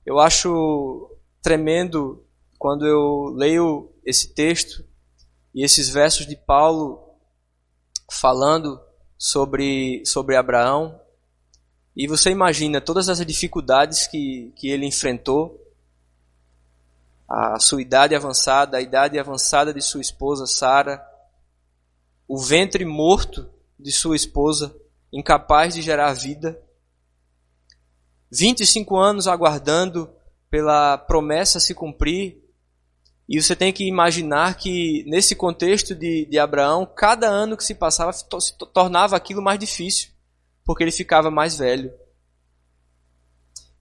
Eu 0.07 0.19
acho 0.19 1.11
tremendo 1.41 2.25
quando 2.59 2.87
eu 2.87 3.33
leio 3.35 3.93
esse 4.05 4.35
texto 4.35 4.85
e 5.55 5.65
esses 5.65 5.89
versos 5.89 6.27
de 6.27 6.37
Paulo 6.37 7.03
falando 8.11 8.81
sobre, 9.19 10.05
sobre 10.07 10.37
Abraão, 10.37 11.01
E 11.95 12.07
você 12.07 12.31
imagina 12.31 12.81
todas 12.81 13.09
as 13.09 13.25
dificuldades 13.25 14.07
que, 14.07 14.53
que 14.57 14.69
ele 14.69 14.87
enfrentou, 14.87 15.59
a 17.29 17.59
sua 17.59 17.81
idade 17.81 18.15
avançada, 18.15 18.77
a 18.77 18.81
idade 18.81 19.19
avançada 19.19 19.73
de 19.73 19.81
sua 19.81 20.01
esposa 20.01 20.47
Sara, 20.47 21.03
o 22.29 22.39
ventre 22.39 22.85
morto 22.85 23.49
de 23.79 23.91
sua 23.91 24.17
esposa, 24.17 24.75
incapaz 25.13 25.75
de 25.75 25.83
gerar 25.83 26.13
vida. 26.13 26.61
25 28.31 28.97
anos 28.97 29.27
aguardando 29.27 30.11
pela 30.51 30.97
promessa 30.97 31.61
se 31.61 31.75
cumprir. 31.75 32.43
E 33.29 33.41
você 33.41 33.55
tem 33.57 33.73
que 33.73 33.85
imaginar 33.85 34.57
que, 34.57 35.05
nesse 35.07 35.35
contexto 35.35 35.95
de, 35.95 36.27
de 36.27 36.39
Abraão, 36.39 36.87
cada 36.87 37.29
ano 37.29 37.57
que 37.57 37.65
se 37.65 37.75
passava 37.75 38.13
se 38.13 38.25
tornava 38.75 39.17
aquilo 39.17 39.43
mais 39.43 39.59
difícil, 39.59 40.11
porque 40.65 40.85
ele 40.85 40.93
ficava 40.93 41.31
mais 41.31 41.57
velho. 41.57 41.93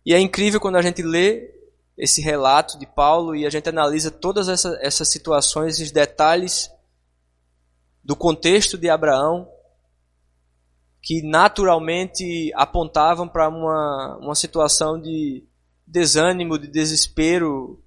E 0.06 0.13
é 0.13 0.20
incrível 0.20 0.60
quando 0.60 0.78
a 0.78 0.82
gente 0.82 1.02
lê 1.02 1.54
esse 1.98 2.22
relato 2.22 2.80
de 2.80 2.86
Paulo 2.86 3.36
e 3.36 3.46
a 3.46 3.50
gente 3.50 3.70
analisa 3.70 4.10
todas 4.10 4.50
essa, 4.50 4.78
essas 4.82 5.08
situações, 5.08 5.76
esses 5.76 5.91
detalhes 5.91 6.72
do 8.04 8.15
contexto 8.15 8.78
de 8.78 8.89
Abraão, 8.89 9.48
que 11.02 11.22
naturalmente 11.22 12.52
apontavam 12.56 13.28
para 13.28 13.48
uma, 13.50 14.17
uma 14.20 14.36
situação 14.36 15.00
de 15.00 15.44
desânimo, 15.86 16.58
de 16.58 16.67
desespero. 16.67 17.84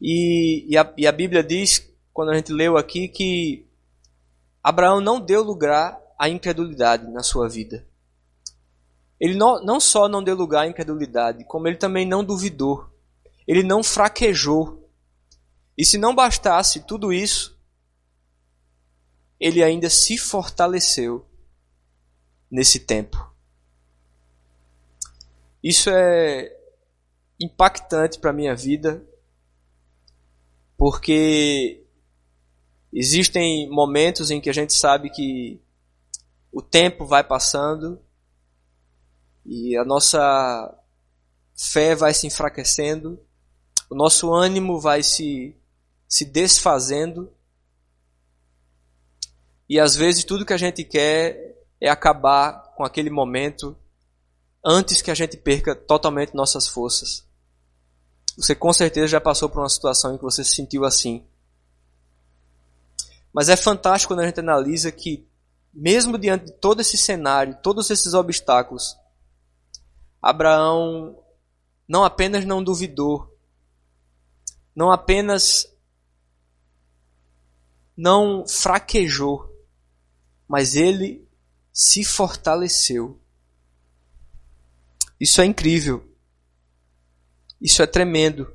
E, 0.00 0.66
e, 0.68 0.76
a, 0.76 0.92
e 0.96 1.06
a 1.06 1.12
Bíblia 1.12 1.42
diz, 1.42 1.88
quando 2.12 2.30
a 2.30 2.34
gente 2.34 2.52
leu 2.52 2.76
aqui, 2.76 3.08
que 3.08 3.66
Abraão 4.62 5.00
não 5.00 5.20
deu 5.20 5.42
lugar 5.42 6.01
à 6.18 6.28
incredulidade 6.28 7.10
na 7.10 7.22
sua 7.22 7.48
vida. 7.48 7.86
Ele 9.18 9.34
não, 9.34 9.62
não 9.64 9.78
só 9.78 10.08
não 10.08 10.22
deu 10.22 10.34
lugar 10.34 10.64
à 10.64 10.66
incredulidade, 10.66 11.44
como 11.44 11.68
ele 11.68 11.76
também 11.76 12.06
não 12.06 12.24
duvidou. 12.24 12.90
Ele 13.46 13.62
não 13.62 13.82
fraquejou. 13.82 14.88
E 15.78 15.84
se 15.84 15.96
não 15.96 16.14
bastasse 16.14 16.86
tudo 16.86 17.12
isso, 17.12 17.56
ele 19.38 19.62
ainda 19.62 19.88
se 19.88 20.18
fortaleceu 20.18 21.26
nesse 22.50 22.80
tempo. 22.80 23.32
Isso 25.62 25.88
é 25.90 26.56
impactante 27.40 28.18
para 28.18 28.30
a 28.30 28.34
minha 28.34 28.54
vida, 28.54 29.04
porque 30.76 31.84
existem 32.92 33.70
momentos 33.70 34.30
em 34.30 34.40
que 34.40 34.50
a 34.50 34.52
gente 34.52 34.72
sabe 34.72 35.10
que 35.10 35.60
o 36.52 36.60
tempo 36.60 37.06
vai 37.06 37.24
passando 37.24 38.00
e 39.44 39.76
a 39.76 39.84
nossa 39.84 40.78
fé 41.56 41.94
vai 41.94 42.12
se 42.12 42.26
enfraquecendo, 42.26 43.18
o 43.88 43.94
nosso 43.94 44.32
ânimo 44.32 44.78
vai 44.80 45.02
se, 45.02 45.56
se 46.06 46.24
desfazendo 46.24 47.32
e 49.68 49.80
às 49.80 49.96
vezes 49.96 50.24
tudo 50.24 50.44
que 50.44 50.52
a 50.52 50.58
gente 50.58 50.84
quer 50.84 51.56
é 51.80 51.88
acabar 51.88 52.72
com 52.76 52.84
aquele 52.84 53.10
momento 53.10 53.76
antes 54.64 55.02
que 55.02 55.10
a 55.10 55.14
gente 55.14 55.36
perca 55.36 55.74
totalmente 55.74 56.34
nossas 56.34 56.68
forças. 56.68 57.24
Você 58.36 58.54
com 58.54 58.72
certeza 58.72 59.08
já 59.08 59.20
passou 59.20 59.48
por 59.48 59.60
uma 59.60 59.68
situação 59.68 60.14
em 60.14 60.18
que 60.18 60.22
você 60.22 60.44
se 60.44 60.54
sentiu 60.54 60.84
assim. 60.84 61.24
Mas 63.32 63.48
é 63.48 63.56
fantástico 63.56 64.12
quando 64.12 64.20
a 64.20 64.26
gente 64.26 64.40
analisa 64.40 64.92
que, 64.92 65.26
mesmo 65.72 66.18
diante 66.18 66.46
de 66.46 66.52
todo 66.52 66.80
esse 66.80 66.98
cenário, 66.98 67.58
todos 67.62 67.90
esses 67.90 68.14
obstáculos, 68.14 68.96
Abraão 70.20 71.18
não 71.88 72.04
apenas 72.04 72.44
não 72.44 72.62
duvidou, 72.62 73.36
não 74.74 74.90
apenas 74.90 75.66
não 77.96 78.46
fraquejou, 78.46 79.50
mas 80.46 80.74
ele 80.74 81.26
se 81.72 82.04
fortaleceu. 82.04 83.18
Isso 85.18 85.40
é 85.40 85.46
incrível. 85.46 86.04
Isso 87.60 87.82
é 87.82 87.86
tremendo. 87.86 88.52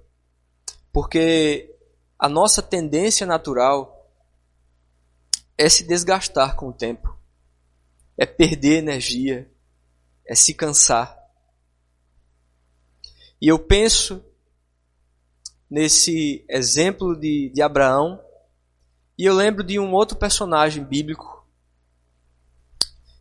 Porque 0.92 1.74
a 2.20 2.28
nossa 2.28 2.62
tendência 2.62 3.26
natural 3.26 3.97
é 5.58 5.68
se 5.70 5.84
desgastar 5.84 6.56
com 6.56 6.70
o 6.70 6.74
tempo, 6.74 7.18
é 8.18 8.26
perder 8.26 8.78
energia, 8.78 9.52
é 10.26 10.36
se 10.36 10.54
cansar. 10.54 11.18
E 13.42 13.48
eu 13.48 13.60
penso 13.60 14.24
nesse 15.70 16.46
exemplo 16.50 17.16
de, 17.16 17.50
de 17.54 17.62
Abraão, 17.62 18.22
e 19.18 19.26
eu 19.26 19.34
lembro 19.34 19.64
de 19.64 19.80
um 19.80 19.94
outro 19.94 20.18
personagem 20.18 20.84
bíblico 20.84 21.38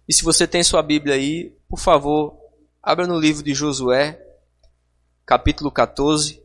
e 0.08 0.12
se 0.12 0.22
você 0.22 0.46
tem 0.46 0.62
sua 0.62 0.82
Bíblia 0.82 1.14
aí, 1.16 1.56
por 1.68 1.80
favor, 1.80 2.38
abra 2.80 3.06
no 3.08 3.18
livro 3.18 3.42
de 3.42 3.52
Josué, 3.52 4.24
capítulo 5.24 5.70
14, 5.70 6.40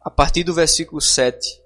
a 0.00 0.10
partir 0.10 0.42
do 0.42 0.52
versículo 0.52 1.00
7. 1.00 1.62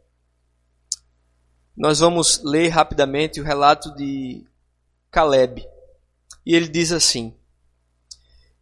Nós 1.76 2.00
vamos 2.00 2.42
ler 2.42 2.68
rapidamente 2.68 3.40
o 3.40 3.44
relato 3.44 3.94
de 3.94 4.44
Caleb. 5.10 5.66
E 6.44 6.54
ele 6.54 6.68
diz 6.68 6.92
assim: 6.92 7.34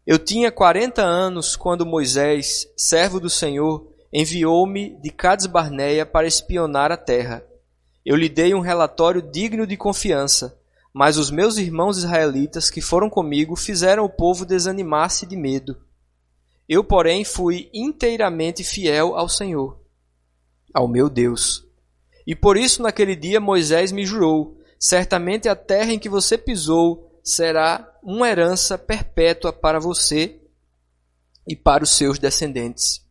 Eu 0.06 0.18
tinha 0.18 0.52
40 0.52 1.02
anos 1.02 1.56
quando 1.56 1.86
Moisés, 1.86 2.66
servo 2.76 3.18
do 3.18 3.30
Senhor, 3.30 3.90
enviou-me 4.12 5.00
de 5.00 5.10
Cades 5.10 5.46
Barneia 5.46 6.06
para 6.06 6.26
espionar 6.26 6.92
a 6.92 6.96
terra. 6.96 7.44
Eu 8.04 8.16
lhe 8.16 8.28
dei 8.28 8.54
um 8.54 8.60
relatório 8.60 9.20
digno 9.20 9.66
de 9.66 9.76
confiança 9.76 10.58
mas 10.98 11.16
os 11.16 11.30
meus 11.30 11.58
irmãos 11.58 11.96
israelitas 11.98 12.70
que 12.70 12.80
foram 12.80 13.08
comigo 13.08 13.54
fizeram 13.54 14.04
o 14.04 14.10
povo 14.10 14.44
desanimar-se 14.44 15.26
de 15.26 15.36
medo. 15.36 15.80
Eu, 16.68 16.82
porém, 16.82 17.24
fui 17.24 17.70
inteiramente 17.72 18.64
fiel 18.64 19.14
ao 19.14 19.28
Senhor, 19.28 19.80
ao 20.74 20.88
meu 20.88 21.08
Deus. 21.08 21.64
E 22.28 22.36
por 22.36 22.58
isso, 22.58 22.82
naquele 22.82 23.16
dia, 23.16 23.40
Moisés 23.40 23.90
me 23.90 24.04
jurou: 24.04 24.60
certamente 24.78 25.48
a 25.48 25.56
terra 25.56 25.94
em 25.94 25.98
que 25.98 26.10
você 26.10 26.36
pisou 26.36 27.18
será 27.24 27.90
uma 28.02 28.28
herança 28.28 28.76
perpétua 28.76 29.50
para 29.50 29.80
você 29.80 30.38
e 31.46 31.56
para 31.56 31.84
os 31.84 31.96
seus 31.96 32.18
descendentes. 32.18 33.02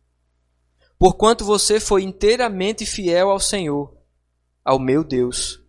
Porquanto 0.96 1.44
você 1.44 1.80
foi 1.80 2.04
inteiramente 2.04 2.86
fiel 2.86 3.30
ao 3.30 3.40
Senhor, 3.40 3.92
ao 4.64 4.78
meu 4.78 5.02
Deus. 5.02 5.60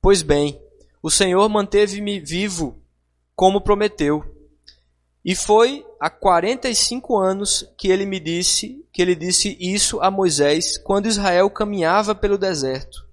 Pois 0.00 0.22
bem, 0.22 0.58
o 1.02 1.10
Senhor 1.10 1.46
manteve-me 1.46 2.20
vivo, 2.20 2.82
como 3.36 3.60
prometeu. 3.60 4.24
E 5.24 5.34
foi 5.34 5.84
há 6.00 6.08
45 6.08 7.18
anos 7.18 7.70
que 7.76 7.88
ele 7.88 8.06
me 8.06 8.18
disse, 8.18 8.84
que 8.92 9.02
ele 9.02 9.14
disse 9.14 9.56
isso 9.60 10.00
a 10.00 10.10
Moisés, 10.10 10.78
quando 10.78 11.06
Israel 11.06 11.50
caminhava 11.50 12.14
pelo 12.14 12.38
deserto. 12.38 13.06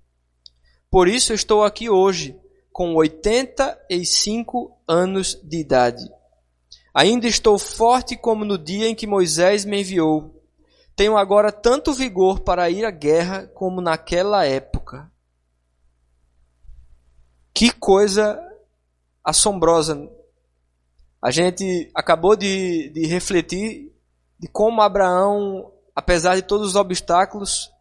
Por 0.89 1.07
isso 1.07 1.33
estou 1.33 1.63
aqui 1.63 1.89
hoje, 1.89 2.39
com 2.71 2.95
85 2.95 4.71
anos 4.87 5.37
de 5.43 5.57
idade. 5.57 6.09
Ainda 6.93 7.27
estou 7.27 7.59
forte 7.59 8.15
como 8.15 8.45
no 8.45 8.57
dia 8.57 8.87
em 8.87 8.95
que 8.95 9.05
Moisés 9.05 9.65
me 9.65 9.81
enviou. 9.81 10.33
Tenho 10.95 11.17
agora 11.17 11.51
tanto 11.51 11.93
vigor 11.93 12.39
para 12.39 12.69
ir 12.69 12.85
à 12.85 12.89
guerra 12.89 13.47
como 13.53 13.81
naquela 13.81 14.45
época. 14.45 15.11
Que 17.53 17.69
coisa 17.71 18.39
assombrosa. 19.23 20.09
A 21.21 21.31
gente 21.31 21.89
acabou 21.95 22.35
de, 22.35 22.89
de 22.89 23.05
refletir 23.07 23.91
de 24.39 24.47
como 24.47 24.81
Abraão, 24.81 25.71
apesar 25.95 26.35
de 26.35 26.43
todos 26.43 26.69
os 26.69 26.75
obstáculos, 26.75 27.71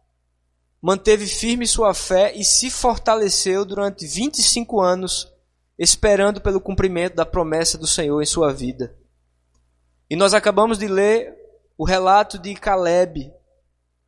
manteve 0.81 1.27
firme 1.27 1.67
sua 1.67 1.93
fé 1.93 2.33
e 2.35 2.43
se 2.43 2.69
fortaleceu 2.69 3.63
durante 3.63 4.07
25 4.07 4.81
anos, 4.81 5.31
esperando 5.77 6.41
pelo 6.41 6.61
cumprimento 6.61 7.15
da 7.15 7.25
promessa 7.25 7.77
do 7.77 7.85
Senhor 7.85 8.21
em 8.21 8.25
sua 8.25 8.51
vida. 8.51 8.95
E 10.09 10.15
nós 10.15 10.33
acabamos 10.33 10.77
de 10.79 10.87
ler 10.87 11.35
o 11.77 11.85
relato 11.85 12.39
de 12.39 12.55
Caleb, 12.55 13.31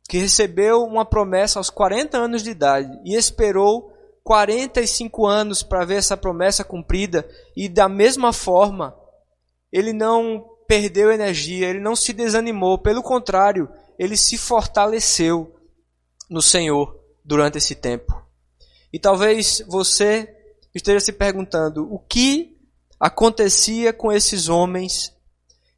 que 0.08 0.18
recebeu 0.18 0.82
uma 0.82 1.04
promessa 1.04 1.60
aos 1.60 1.70
40 1.70 2.18
anos 2.18 2.42
de 2.42 2.50
idade 2.50 2.90
e 3.04 3.14
esperou 3.14 3.92
45 4.24 5.26
anos 5.26 5.62
para 5.62 5.84
ver 5.84 5.96
essa 5.96 6.16
promessa 6.16 6.64
cumprida 6.64 7.28
e 7.56 7.68
da 7.68 7.88
mesma 7.88 8.32
forma, 8.32 8.96
ele 9.72 9.92
não 9.92 10.44
perdeu 10.66 11.10
energia, 11.10 11.68
ele 11.68 11.80
não 11.80 11.96
se 11.96 12.12
desanimou, 12.12 12.78
pelo 12.78 13.02
contrário, 13.02 13.68
ele 13.98 14.16
se 14.16 14.38
fortaleceu 14.38 15.54
no 16.28 16.40
Senhor 16.40 16.98
durante 17.24 17.58
esse 17.58 17.74
tempo. 17.74 18.24
E 18.92 18.98
talvez 18.98 19.62
você 19.66 20.28
esteja 20.74 21.00
se 21.00 21.12
perguntando 21.12 21.92
o 21.92 21.98
que 21.98 22.56
acontecia 22.98 23.92
com 23.92 24.12
esses 24.12 24.48
homens 24.48 25.14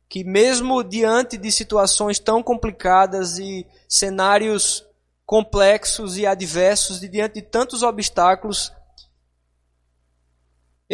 que, 0.09 0.25
mesmo 0.25 0.85
diante 0.85 1.39
de 1.39 1.51
situações 1.51 2.19
tão 2.19 2.43
complicadas 2.43 3.39
e 3.39 3.67
cenários 3.89 4.85
complexos 5.25 6.19
e 6.19 6.27
adversos, 6.27 7.03
e 7.03 7.09
diante 7.09 7.37
de 7.37 7.43
tantos 7.43 7.83
obstáculos, 7.83 8.71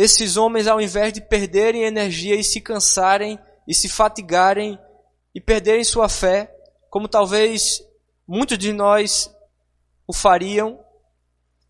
esses 0.00 0.36
homens, 0.36 0.68
ao 0.68 0.80
invés 0.80 1.12
de 1.12 1.20
perderem 1.20 1.82
energia 1.82 2.36
e 2.36 2.44
se 2.44 2.60
cansarem 2.60 3.36
e 3.66 3.74
se 3.74 3.88
fatigarem 3.88 4.78
e 5.34 5.40
perderem 5.40 5.82
sua 5.82 6.08
fé, 6.08 6.56
como 6.88 7.08
talvez 7.08 7.82
muitos 8.24 8.56
de 8.56 8.72
nós 8.72 9.28
o 10.06 10.12
fariam, 10.12 10.78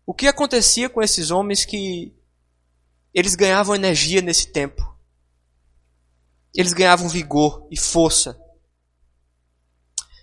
o 0.05 0.13
que 0.13 0.27
acontecia 0.27 0.87
com 0.87 1.01
esses 1.01 1.31
homens 1.31 1.65
que 1.65 2.15
eles 3.15 3.33
ganhavam 3.33 3.73
energia 3.73 4.21
nesse 4.21 4.51
tempo? 4.51 4.95
Eles 6.55 6.71
ganhavam 6.71 7.09
vigor 7.09 7.67
e 7.71 7.79
força. 7.79 8.39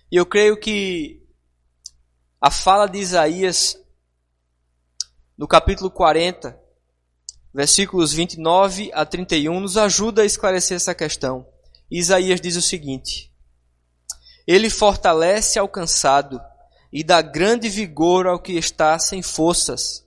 E 0.09 0.15
eu 0.15 0.25
creio 0.25 0.57
que 0.57 1.21
a 2.39 2.49
fala 2.49 2.87
de 2.87 2.99
Isaías, 2.99 3.77
no 5.37 5.45
capítulo 5.45 5.91
40, 5.91 6.66
versículos 7.57 8.13
29 8.13 8.91
a 8.93 9.03
31, 9.03 9.59
nos 9.59 9.77
ajuda 9.77 10.21
a 10.21 10.25
esclarecer 10.25 10.75
essa 10.75 10.93
questão. 10.93 11.43
Isaías 11.89 12.39
diz 12.39 12.55
o 12.55 12.61
seguinte: 12.61 13.33
Ele 14.45 14.69
fortalece 14.69 15.57
ao 15.57 15.67
cansado 15.67 16.39
e 16.93 17.03
dá 17.03 17.19
grande 17.19 17.67
vigor 17.67 18.27
ao 18.27 18.39
que 18.39 18.53
está 18.53 18.99
sem 18.99 19.23
forças. 19.23 20.05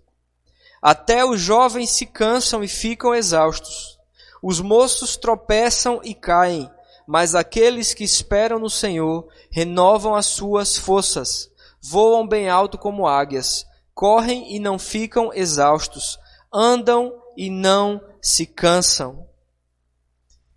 Até 0.80 1.24
os 1.24 1.40
jovens 1.40 1.90
se 1.90 2.06
cansam 2.06 2.62
e 2.62 2.68
ficam 2.68 3.12
exaustos. 3.12 3.98
Os 4.40 4.60
moços 4.60 5.16
tropeçam 5.16 6.00
e 6.04 6.14
caem, 6.14 6.70
mas 7.04 7.34
aqueles 7.34 7.92
que 7.92 8.04
esperam 8.04 8.60
no 8.60 8.70
Senhor 8.70 9.26
renovam 9.50 10.14
as 10.14 10.26
suas 10.26 10.78
forças, 10.78 11.50
voam 11.82 12.28
bem 12.28 12.48
alto 12.48 12.78
como 12.78 13.08
águias, 13.08 13.66
correm 13.92 14.54
e 14.54 14.60
não 14.60 14.78
ficam 14.78 15.32
exaustos, 15.34 16.16
andam 16.52 17.19
e 17.36 17.50
não 17.50 18.00
se 18.20 18.46
cansam. 18.46 19.26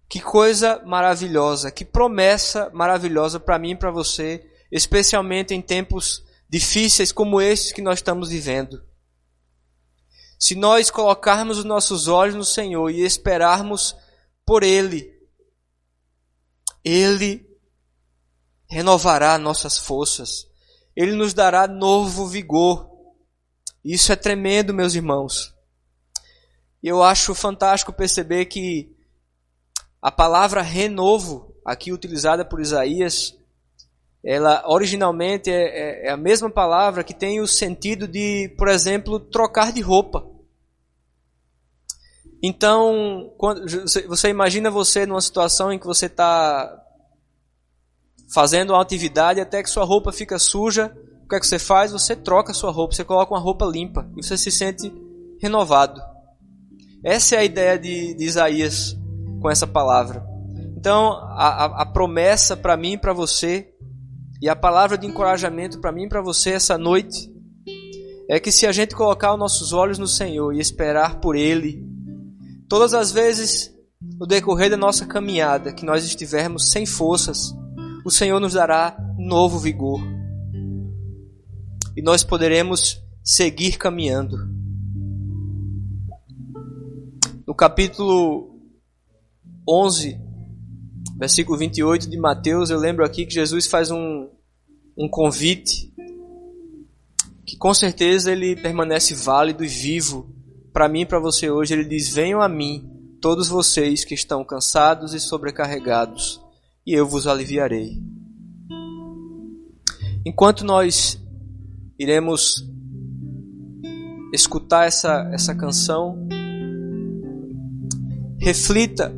Que 0.09 0.19
coisa 0.19 0.81
maravilhosa, 0.85 1.71
que 1.71 1.83
promessa 1.83 2.69
maravilhosa 2.73 3.39
para 3.39 3.57
mim 3.57 3.71
e 3.71 3.75
para 3.75 3.89
você, 3.89 4.45
especialmente 4.71 5.53
em 5.53 5.61
tempos 5.61 6.23
difíceis 6.49 7.11
como 7.11 7.41
estes 7.41 7.71
que 7.71 7.81
nós 7.81 7.99
estamos 7.99 8.29
vivendo. 8.29 8.83
Se 10.37 10.55
nós 10.55 10.91
colocarmos 10.91 11.57
os 11.57 11.63
nossos 11.63 12.07
olhos 12.07 12.35
no 12.35 12.43
Senhor 12.43 12.89
e 12.91 13.01
esperarmos 13.01 13.95
por 14.45 14.61
Ele, 14.61 15.11
Ele 16.83 17.49
renovará 18.67 19.37
nossas 19.37 19.77
forças, 19.77 20.47
Ele 20.95 21.13
nos 21.13 21.33
dará 21.33 21.67
novo 21.67 22.27
vigor. 22.27 22.89
Isso 23.83 24.11
é 24.11 24.15
tremendo, 24.15 24.73
meus 24.73 24.95
irmãos. 24.95 25.52
Eu 26.83 27.01
acho 27.01 27.33
fantástico 27.33 27.93
perceber 27.93 28.45
que 28.45 28.93
a 30.01 30.11
palavra 30.11 30.61
renovo, 30.61 31.55
aqui 31.65 31.93
utilizada 31.93 32.43
por 32.43 32.59
Isaías, 32.59 33.33
ela 34.21 34.63
originalmente 34.67 35.49
é, 35.49 35.63
é, 35.63 36.07
é, 36.07 36.11
a 36.11 36.17
mesma 36.17 36.49
palavra 36.49 37.03
que 37.03 37.13
tem 37.13 37.39
o 37.39 37.47
sentido 37.47 38.05
de, 38.05 38.53
por 38.57 38.67
exemplo, 38.67 39.17
trocar 39.17 39.71
de 39.71 39.79
roupa. 39.79 40.25
Então, 42.41 43.33
quando, 43.37 43.65
você 44.07 44.27
imagina 44.27 44.69
você 44.69 45.05
numa 45.05 45.21
situação 45.21 45.71
em 45.71 45.79
que 45.79 45.85
você 45.85 46.07
está 46.07 46.81
fazendo 48.33 48.71
uma 48.71 48.81
atividade 48.81 49.39
até 49.39 49.63
que 49.63 49.69
sua 49.69 49.85
roupa 49.85 50.11
fica 50.11 50.37
suja, 50.37 50.93
o 51.23 51.29
que 51.29 51.35
é 51.35 51.39
que 51.39 51.47
você 51.47 51.59
faz? 51.59 51.93
Você 51.93 52.13
troca 52.13 52.53
sua 52.53 52.71
roupa, 52.71 52.93
você 52.93 53.05
coloca 53.05 53.33
uma 53.33 53.39
roupa 53.39 53.65
limpa 53.65 54.09
e 54.17 54.23
você 54.23 54.37
se 54.37 54.51
sente 54.51 54.91
renovado. 55.39 56.12
Essa 57.03 57.35
é 57.35 57.39
a 57.39 57.43
ideia 57.43 57.77
de, 57.77 58.13
de 58.15 58.23
Isaías 58.23 58.97
com 59.41 59.49
essa 59.49 59.67
palavra. 59.67 60.25
Então, 60.77 61.11
a, 61.11 61.65
a, 61.65 61.81
a 61.81 61.85
promessa 61.85 62.55
para 62.55 62.77
mim 62.77 62.93
e 62.93 62.97
para 62.97 63.13
você, 63.13 63.69
e 64.41 64.49
a 64.49 64.55
palavra 64.55 64.97
de 64.97 65.07
encorajamento 65.07 65.79
para 65.79 65.91
mim 65.91 66.03
e 66.03 66.09
para 66.09 66.21
você 66.21 66.51
essa 66.51 66.77
noite, 66.77 67.31
é 68.29 68.39
que 68.39 68.51
se 68.51 68.65
a 68.65 68.71
gente 68.71 68.95
colocar 68.95 69.33
os 69.33 69.39
nossos 69.39 69.73
olhos 69.73 69.97
no 69.97 70.07
Senhor 70.07 70.53
e 70.53 70.59
esperar 70.59 71.19
por 71.19 71.35
Ele, 71.35 71.93
Todas 72.73 72.95
as 72.95 73.11
vezes 73.11 73.71
no 74.19 74.25
decorrer 74.25 74.67
da 74.67 74.75
nossa 74.75 75.05
caminhada 75.05 75.71
que 75.71 75.85
nós 75.85 76.03
estivermos 76.03 76.71
sem 76.71 76.87
forças, 76.87 77.53
o 78.03 78.09
Senhor 78.09 78.39
nos 78.39 78.53
dará 78.53 78.97
novo 79.15 79.59
vigor. 79.59 80.01
E 81.95 82.01
nós 82.01 82.23
poderemos 82.23 82.99
seguir 83.23 83.77
caminhando. 83.77 84.37
No 87.45 87.53
capítulo 87.53 88.59
11, 89.67 90.17
versículo 91.17 91.57
28 91.57 92.09
de 92.09 92.17
Mateus, 92.17 92.69
eu 92.69 92.79
lembro 92.79 93.03
aqui 93.03 93.25
que 93.25 93.33
Jesus 93.33 93.67
faz 93.67 93.91
um, 93.91 94.29
um 94.97 95.09
convite 95.09 95.93
que 97.45 97.57
com 97.57 97.73
certeza 97.73 98.31
ele 98.31 98.55
permanece 98.55 99.13
válido 99.13 99.63
e 99.63 99.67
vivo 99.67 100.33
para 100.71 100.89
mim 100.89 101.01
e 101.01 101.05
para 101.05 101.19
você 101.19 101.51
hoje, 101.51 101.73
ele 101.73 101.85
diz: 101.85 102.09
Venham 102.09 102.41
a 102.41 102.49
mim, 102.49 102.89
todos 103.21 103.47
vocês 103.47 104.03
que 104.03 104.15
estão 104.15 104.43
cansados 104.43 105.13
e 105.13 105.19
sobrecarregados, 105.19 106.41
e 106.85 106.93
eu 106.93 107.07
vos 107.07 107.27
aliviarei. 107.27 108.01
Enquanto 110.25 110.65
nós 110.65 111.21
iremos 111.99 112.67
escutar 114.33 114.87
essa, 114.87 115.29
essa 115.31 115.53
canção, 115.53 116.27
reflita 118.43 119.15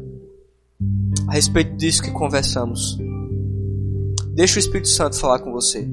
a 1.27 1.33
respeito 1.33 1.75
disso 1.75 2.03
que 2.03 2.11
conversamos. 2.11 2.95
Deixa 4.35 4.57
o 4.57 4.59
Espírito 4.59 4.87
Santo 4.87 5.17
falar 5.17 5.39
com 5.39 5.51
você. 5.51 5.87